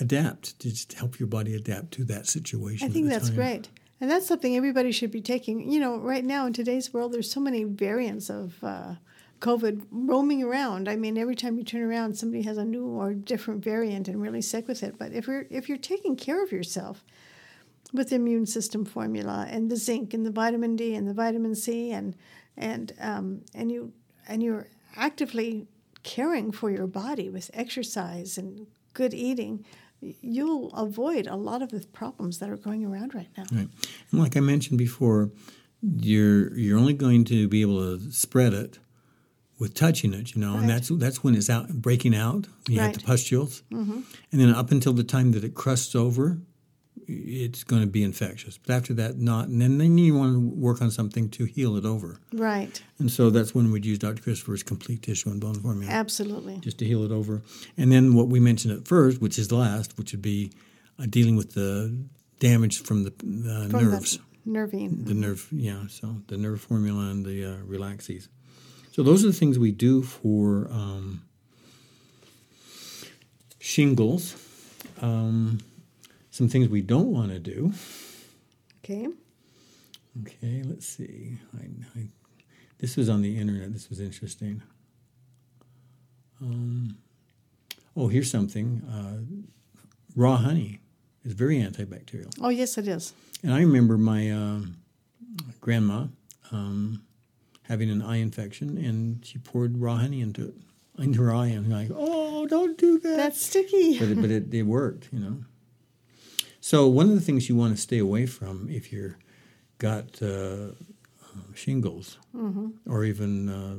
adapt, 0.00 0.58
to 0.60 0.70
just 0.70 0.94
help 0.94 1.20
your 1.20 1.28
body 1.28 1.54
adapt 1.54 1.92
to 1.92 2.04
that 2.04 2.26
situation. 2.26 2.88
I 2.88 2.90
think 2.90 3.08
that's 3.08 3.28
time. 3.28 3.36
great. 3.36 3.68
And 4.00 4.10
that's 4.10 4.26
something 4.26 4.56
everybody 4.56 4.92
should 4.92 5.10
be 5.10 5.22
taking. 5.22 5.70
You 5.70 5.80
know, 5.80 5.98
right 5.98 6.24
now 6.24 6.46
in 6.46 6.52
today's 6.52 6.92
world, 6.92 7.12
there's 7.12 7.30
so 7.30 7.40
many 7.40 7.64
variants 7.64 8.28
of 8.28 8.62
uh, 8.62 8.96
COVID 9.40 9.86
roaming 9.90 10.42
around. 10.42 10.88
I 10.88 10.96
mean, 10.96 11.18
every 11.18 11.34
time 11.34 11.58
you 11.58 11.64
turn 11.64 11.82
around, 11.82 12.16
somebody 12.16 12.42
has 12.44 12.56
a 12.56 12.64
new 12.64 12.86
or 12.86 13.12
different 13.14 13.62
variant 13.62 14.08
and 14.08 14.20
really 14.20 14.42
sick 14.42 14.66
with 14.66 14.82
it. 14.82 14.98
But 14.98 15.12
if 15.12 15.26
you're 15.26 15.46
if 15.50 15.68
you're 15.68 15.78
taking 15.78 16.16
care 16.16 16.42
of 16.42 16.52
yourself 16.52 17.04
with 17.92 18.10
the 18.10 18.16
immune 18.16 18.46
system 18.46 18.84
formula 18.84 19.46
and 19.48 19.70
the 19.70 19.76
zinc 19.76 20.14
and 20.14 20.24
the 20.24 20.30
vitamin 20.30 20.76
D 20.76 20.94
and 20.94 21.06
the 21.06 21.14
vitamin 21.14 21.54
C 21.54 21.92
and 21.92 22.16
and 22.56 22.92
um, 23.00 23.42
and 23.54 23.70
you 23.70 23.92
and 24.26 24.42
you're 24.42 24.68
actively 24.96 25.66
caring 26.02 26.52
for 26.52 26.70
your 26.70 26.86
body 26.86 27.28
with 27.28 27.50
exercise 27.52 28.38
and 28.38 28.66
good 28.94 29.12
eating, 29.12 29.64
you'll 30.00 30.72
avoid 30.72 31.26
a 31.26 31.36
lot 31.36 31.62
of 31.62 31.70
the 31.70 31.86
problems 31.92 32.38
that 32.38 32.48
are 32.48 32.56
going 32.56 32.84
around 32.84 33.14
right 33.14 33.28
now. 33.36 33.44
Right. 33.52 33.68
And 34.10 34.20
like 34.20 34.36
I 34.36 34.40
mentioned 34.40 34.78
before, 34.78 35.30
you're 35.82 36.56
you're 36.56 36.78
only 36.78 36.94
going 36.94 37.24
to 37.26 37.48
be 37.48 37.60
able 37.60 37.98
to 37.98 38.10
spread 38.10 38.54
it 38.54 38.78
with 39.58 39.74
touching 39.74 40.12
it, 40.14 40.34
you 40.34 40.40
know, 40.40 40.56
and 40.56 40.68
that's 40.68 40.88
that's 40.88 41.22
when 41.24 41.34
it's 41.34 41.48
out 41.48 41.68
breaking 41.70 42.14
out. 42.14 42.46
You 42.68 42.80
have 42.80 42.94
the 42.94 43.00
pustules, 43.00 43.62
Mm-hmm. 43.72 44.00
and 44.32 44.40
then 44.40 44.50
up 44.54 44.70
until 44.70 44.92
the 44.92 45.04
time 45.04 45.32
that 45.32 45.44
it 45.44 45.54
crusts 45.54 45.94
over, 45.94 46.38
it's 47.08 47.62
going 47.64 47.82
to 47.82 47.86
be 47.88 48.02
infectious. 48.02 48.58
But 48.58 48.74
after 48.74 48.92
that, 48.94 49.16
not. 49.18 49.48
And 49.48 49.60
then, 49.62 49.78
then 49.78 49.96
you 49.96 50.14
want 50.14 50.34
to 50.34 50.40
work 50.40 50.82
on 50.82 50.90
something 50.90 51.28
to 51.30 51.44
heal 51.44 51.76
it 51.76 51.84
over. 51.84 52.18
Right. 52.32 52.82
And 52.98 53.10
so 53.10 53.30
that's 53.30 53.54
when 53.54 53.70
we'd 53.70 53.86
use 53.86 53.98
Dr. 53.98 54.22
Christopher's 54.22 54.62
complete 54.62 55.02
tissue 55.02 55.30
and 55.30 55.40
bone 55.40 55.54
formula 55.54 55.90
Absolutely. 55.92 56.58
just 56.58 56.78
to 56.78 56.84
heal 56.84 57.04
it 57.04 57.12
over. 57.12 57.42
And 57.76 57.92
then 57.92 58.14
what 58.14 58.28
we 58.28 58.40
mentioned 58.40 58.74
at 58.76 58.88
first, 58.88 59.20
which 59.20 59.38
is 59.38 59.48
the 59.48 59.56
last, 59.56 59.96
which 59.98 60.12
would 60.12 60.22
be 60.22 60.52
uh, 60.98 61.06
dealing 61.08 61.36
with 61.36 61.52
the 61.54 61.96
damage 62.40 62.82
from 62.82 63.04
the 63.04 63.10
uh, 63.10 63.68
From 63.68 63.84
nerves. 63.90 64.18
the 64.44 64.50
nervine. 64.50 65.04
The 65.04 65.14
nerve, 65.14 65.46
yeah. 65.52 65.86
So 65.88 66.16
the 66.26 66.36
nerve 66.36 66.60
formula 66.60 67.10
and 67.10 67.24
the 67.24 67.44
uh, 67.44 67.56
Relax-Eze. 67.64 68.28
So 68.96 69.02
those 69.02 69.22
are 69.24 69.26
the 69.26 69.34
things 69.34 69.58
we 69.58 69.72
do 69.72 70.02
for 70.02 70.68
um, 70.70 71.20
shingles. 73.58 74.34
Um, 75.02 75.58
some 76.30 76.48
things 76.48 76.70
we 76.70 76.80
don't 76.80 77.12
want 77.12 77.30
to 77.30 77.38
do. 77.38 77.74
Okay. 78.82 79.08
Okay, 80.22 80.62
let's 80.64 80.86
see. 80.86 81.36
I, 81.58 81.66
I, 81.94 82.06
this 82.78 82.96
was 82.96 83.10
on 83.10 83.20
the 83.20 83.36
internet. 83.36 83.70
This 83.74 83.90
was 83.90 84.00
interesting. 84.00 84.62
Um, 86.40 86.96
oh, 87.94 88.08
here's 88.08 88.30
something. 88.30 88.80
Uh, 88.90 89.44
raw 90.14 90.38
honey 90.38 90.80
is 91.22 91.34
very 91.34 91.58
antibacterial. 91.58 92.32
Oh, 92.40 92.48
yes, 92.48 92.78
it 92.78 92.88
is. 92.88 93.12
And 93.42 93.52
I 93.52 93.58
remember 93.58 93.98
my 93.98 94.30
um 94.30 94.78
grandma 95.60 96.06
um, 96.50 97.02
having 97.68 97.90
an 97.90 98.02
eye 98.02 98.16
infection, 98.16 98.78
and 98.78 99.24
she 99.24 99.38
poured 99.38 99.78
raw 99.78 99.96
honey 99.96 100.20
into 100.20 100.48
it, 100.48 100.54
into 100.98 101.22
her 101.22 101.32
eye, 101.34 101.46
and 101.48 101.70
like, 101.70 101.90
oh, 101.94 102.46
don't 102.46 102.78
do 102.78 102.98
that. 102.98 103.16
That's 103.16 103.44
sticky. 103.44 103.98
but 104.00 104.08
it, 104.08 104.20
but 104.20 104.30
it, 104.30 104.54
it 104.54 104.62
worked, 104.62 105.08
you 105.12 105.18
know. 105.20 105.44
So 106.60 106.88
one 106.88 107.08
of 107.08 107.14
the 107.14 107.20
things 107.20 107.48
you 107.48 107.54
want 107.54 107.76
to 107.76 107.80
stay 107.80 107.98
away 107.98 108.26
from 108.26 108.68
if 108.68 108.92
you're 108.92 109.18
got 109.78 110.20
uh, 110.22 110.72
shingles 111.54 112.18
hmm 112.32 112.68
or 112.88 113.04
even 113.04 113.48
uh, 113.48 113.76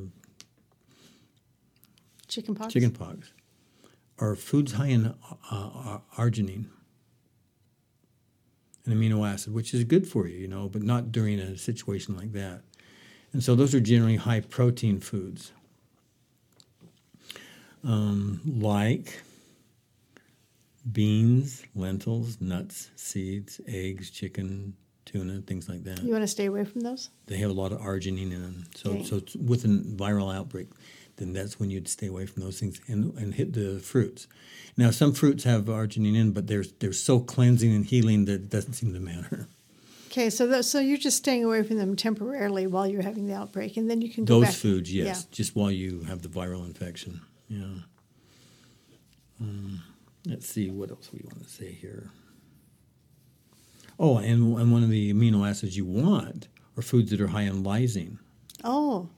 Chicken 2.27 2.55
pox. 2.55 2.73
chickenpox 2.73 3.31
are 4.19 4.35
foods 4.35 4.73
high 4.73 4.87
in 4.87 5.07
uh, 5.07 5.13
uh, 5.51 5.99
arginine, 6.17 6.65
an 8.85 8.93
amino 8.93 9.27
acid, 9.27 9.53
which 9.53 9.73
is 9.73 9.83
good 9.83 10.07
for 10.07 10.27
you, 10.27 10.37
you 10.37 10.47
know, 10.47 10.67
but 10.67 10.81
not 10.81 11.11
during 11.11 11.39
a 11.39 11.57
situation 11.57 12.17
like 12.17 12.33
that. 12.33 12.63
And 13.37 13.43
so 13.43 13.53
those 13.53 13.75
are 13.75 13.79
generally 13.79 14.15
high 14.15 14.39
protein 14.39 14.99
foods, 14.99 15.51
um, 17.83 18.41
like 18.43 19.21
beans, 20.91 21.61
lentils, 21.75 22.41
nuts, 22.41 22.89
seeds, 22.95 23.61
eggs, 23.67 24.09
chicken, 24.09 24.73
tuna, 25.05 25.41
things 25.41 25.69
like 25.69 25.83
that. 25.83 26.01
You 26.01 26.13
want 26.13 26.23
to 26.23 26.27
stay 26.27 26.47
away 26.47 26.65
from 26.65 26.81
those? 26.81 27.11
They 27.27 27.37
have 27.37 27.51
a 27.51 27.53
lot 27.53 27.71
of 27.71 27.79
arginine 27.79 28.31
in 28.33 28.41
them. 28.41 28.63
So, 28.73 28.89
Okay. 28.93 29.03
so 29.03 29.17
it's 29.17 29.35
with 29.35 29.65
a 29.65 29.67
viral 29.67 30.35
outbreak, 30.35 30.69
then 31.17 31.33
that's 31.33 31.59
when 31.59 31.69
you'd 31.69 31.87
stay 31.87 32.07
away 32.07 32.25
from 32.25 32.41
those 32.41 32.59
things 32.59 32.81
and, 32.87 33.13
and 33.19 33.35
hit 33.35 33.53
the 33.53 33.77
fruits. 33.77 34.25
Now, 34.77 34.89
some 34.89 35.13
fruits 35.13 35.43
have 35.43 35.65
arginine 35.65 36.15
in, 36.17 36.31
but 36.31 36.47
they're 36.47 36.65
they're 36.79 36.91
so 36.91 37.19
cleansing 37.19 37.71
and 37.71 37.85
healing 37.85 38.25
that 38.25 38.33
it 38.33 38.49
doesn't 38.49 38.73
seem 38.73 38.95
to 38.95 38.99
matter. 38.99 39.47
Okay, 40.07 40.29
so 40.29 40.47
th- 40.49 40.63
so 40.65 40.79
you're 40.79 40.97
just 40.97 41.17
staying 41.17 41.43
away 41.43 41.63
from 41.63 41.77
them 41.77 41.95
temporarily 41.95 42.65
while 42.65 42.87
you're 42.87 43.01
having 43.03 43.27
the 43.27 43.33
outbreak, 43.33 43.77
and 43.77 43.89
then 43.89 44.01
you 44.01 44.09
can 44.09 44.25
go 44.25 44.35
Those 44.39 44.47
back. 44.47 44.55
foods, 44.55 44.93
yes, 44.93 45.05
Yeah. 45.29 45.35
just 45.35 45.55
while 45.55 45.69
you 45.71 46.01
have 46.03 46.21
the 46.21 46.29
viral 46.29 46.65
infection. 46.65 47.21
Yeah. 47.49 47.79
Um, 49.41 49.83
let's 50.25 50.47
see 50.47 50.69
what 50.69 50.89
else 50.91 51.09
we 51.13 51.21
want 51.25 51.43
to 51.43 51.49
say 51.49 51.71
here. 51.71 52.09
Oh, 53.99 54.17
and, 54.17 54.57
and 54.57 54.71
one 54.71 54.83
of 54.83 54.89
the 54.89 55.13
amino 55.13 55.47
acids 55.47 55.75
you 55.75 55.85
want 55.85 56.47
are 56.77 56.81
foods 56.83 57.11
that 57.11 57.19
are 57.21 57.27
high 57.27 57.41
in 57.43 57.63
lysine. 57.63 58.17
Oh, 58.63 59.09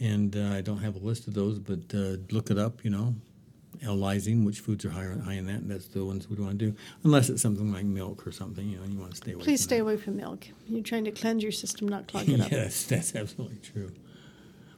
and 0.00 0.34
uh, 0.34 0.52
I 0.54 0.62
don't 0.62 0.78
have 0.78 0.96
a 0.96 0.98
list 1.00 1.28
of 1.28 1.34
those, 1.34 1.58
but 1.58 1.80
uh, 1.94 2.16
look 2.30 2.50
it 2.50 2.56
up. 2.58 2.82
You 2.84 2.90
know, 2.90 3.14
L-lysine, 3.82 4.44
which 4.44 4.60
foods 4.60 4.84
are 4.84 4.90
higher 4.90 5.18
high 5.18 5.34
in 5.34 5.46
that, 5.46 5.56
and 5.56 5.70
that's 5.70 5.86
the 5.88 6.04
ones 6.04 6.28
we 6.28 6.36
want 6.36 6.58
to 6.58 6.70
do. 6.70 6.76
Unless 7.04 7.30
it's 7.30 7.42
something 7.42 7.72
like 7.72 7.84
milk 7.84 8.26
or 8.26 8.32
something, 8.32 8.68
you 8.68 8.78
know, 8.78 8.84
you 8.84 8.98
want 8.98 9.12
to 9.12 9.16
stay 9.16 9.32
away. 9.32 9.42
please 9.44 9.62
stay 9.62 9.76
that. 9.76 9.82
away 9.82 9.96
from 9.96 10.16
milk. 10.16 10.46
You're 10.68 10.82
trying 10.82 11.04
to 11.04 11.10
cleanse 11.12 11.42
your 11.42 11.52
system, 11.52 11.88
not 11.88 12.06
clog 12.08 12.28
it 12.28 12.40
up. 12.40 12.50
yes, 12.50 12.84
that's 12.84 13.14
absolutely 13.14 13.58
true. 13.58 13.92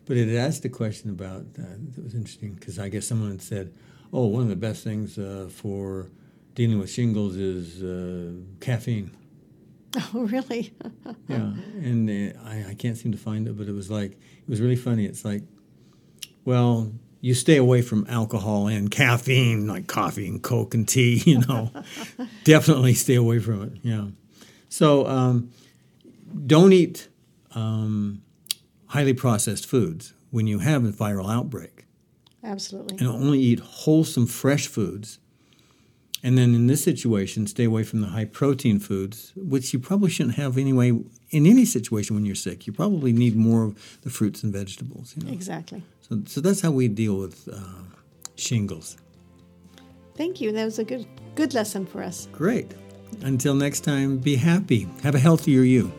But 0.06 0.16
it 0.16 0.36
asked 0.36 0.64
a 0.64 0.68
question 0.68 1.10
about 1.10 1.42
uh, 1.58 1.62
that 1.94 2.02
was 2.02 2.14
interesting 2.14 2.54
because 2.54 2.78
I 2.78 2.88
guess 2.88 3.06
someone 3.06 3.30
had 3.30 3.42
said, 3.42 3.72
"Oh, 4.12 4.26
one 4.26 4.42
of 4.42 4.48
the 4.48 4.56
best 4.56 4.82
things 4.82 5.16
uh, 5.18 5.48
for 5.50 6.10
dealing 6.54 6.78
with 6.78 6.90
shingles 6.90 7.36
is 7.36 7.82
uh, 7.82 8.32
caffeine." 8.60 9.10
Oh, 10.14 10.20
really? 10.22 10.72
yeah, 11.28 11.52
and 11.82 12.10
I, 12.46 12.70
I 12.70 12.74
can't 12.74 12.96
seem 12.96 13.12
to 13.12 13.18
find 13.18 13.46
it, 13.46 13.58
but 13.58 13.68
it 13.68 13.72
was 13.72 13.90
like 13.90 14.12
it 14.12 14.48
was 14.48 14.58
really 14.60 14.76
funny. 14.76 15.04
It's 15.04 15.22
like, 15.22 15.42
well, 16.46 16.90
you 17.22 17.35
stay 17.35 17.56
away 17.56 17.80
from 17.80 18.04
alcohol 18.08 18.66
and 18.66 18.90
caffeine, 18.90 19.66
like 19.68 19.87
coffee 19.87 20.26
and 20.26 20.42
Coke 20.42 20.74
and 20.74 20.87
tea. 20.87 21.22
You 21.32 21.38
know, 21.38 21.70
definitely 22.44 22.94
stay 22.94 23.14
away 23.14 23.38
from 23.38 23.62
it. 23.62 23.72
Yeah. 23.82 24.08
So 24.68 25.06
um, 25.06 25.50
don't 26.46 26.72
eat 26.72 27.08
um, 27.54 28.22
highly 28.87 29.14
processed 29.14 29.66
foods 29.66 30.12
when 30.30 30.46
you 30.46 30.58
have 30.58 30.85
a 30.85 30.90
viral 30.90 31.32
outbreak, 31.32 31.85
Absolutely. 32.42 32.98
and 32.98 33.06
only 33.06 33.38
eat 33.38 33.61
wholesome, 33.61 34.26
fresh 34.26 34.66
foods. 34.66 35.18
And 36.24 36.37
then 36.37 36.54
in 36.54 36.66
this 36.66 36.82
situation, 36.85 37.46
stay 37.46 37.64
away 37.64 37.85
from 37.85 38.00
the 38.00 38.08
high 38.08 38.24
protein 38.26 38.78
foods, 38.78 39.32
which 39.37 39.72
you 39.72 39.78
probably 39.78 40.11
shouldn't 40.11 40.37
have 40.37 40.58
anyway. 40.58 40.90
In 41.30 41.46
any 41.46 41.64
situation 41.64 42.14
when 42.14 42.24
you're 42.26 42.35
sick, 42.35 42.66
you 42.66 42.72
probably 42.72 43.12
need 43.12 43.37
more 43.37 43.64
of 43.64 43.98
the 44.02 44.11
fruits 44.11 44.42
and 44.42 44.52
vegetables. 44.52 45.14
You 45.16 45.24
know? 45.24 45.32
Exactly. 45.32 45.82
So, 46.12 46.20
so 46.27 46.40
that's 46.42 46.61
how 46.61 46.70
we 46.70 46.88
deal 46.88 47.16
with 47.16 47.48
uh, 47.51 47.59
shingles. 48.37 48.98
Thank 50.14 50.42
you. 50.42 50.53
That 50.53 50.66
was 50.66 50.79
a 50.79 50.85
good 50.85 51.07
good 51.35 51.55
lesson 51.55 51.87
for 51.87 52.03
us. 52.03 52.29
Great. 52.33 52.75
Until 53.22 53.55
next 53.55 53.81
time, 53.81 54.18
be 54.18 54.37
happy. 54.37 54.87
Have 55.03 55.14
a 55.14 55.18
healthier 55.18 55.62
you. 55.62 55.90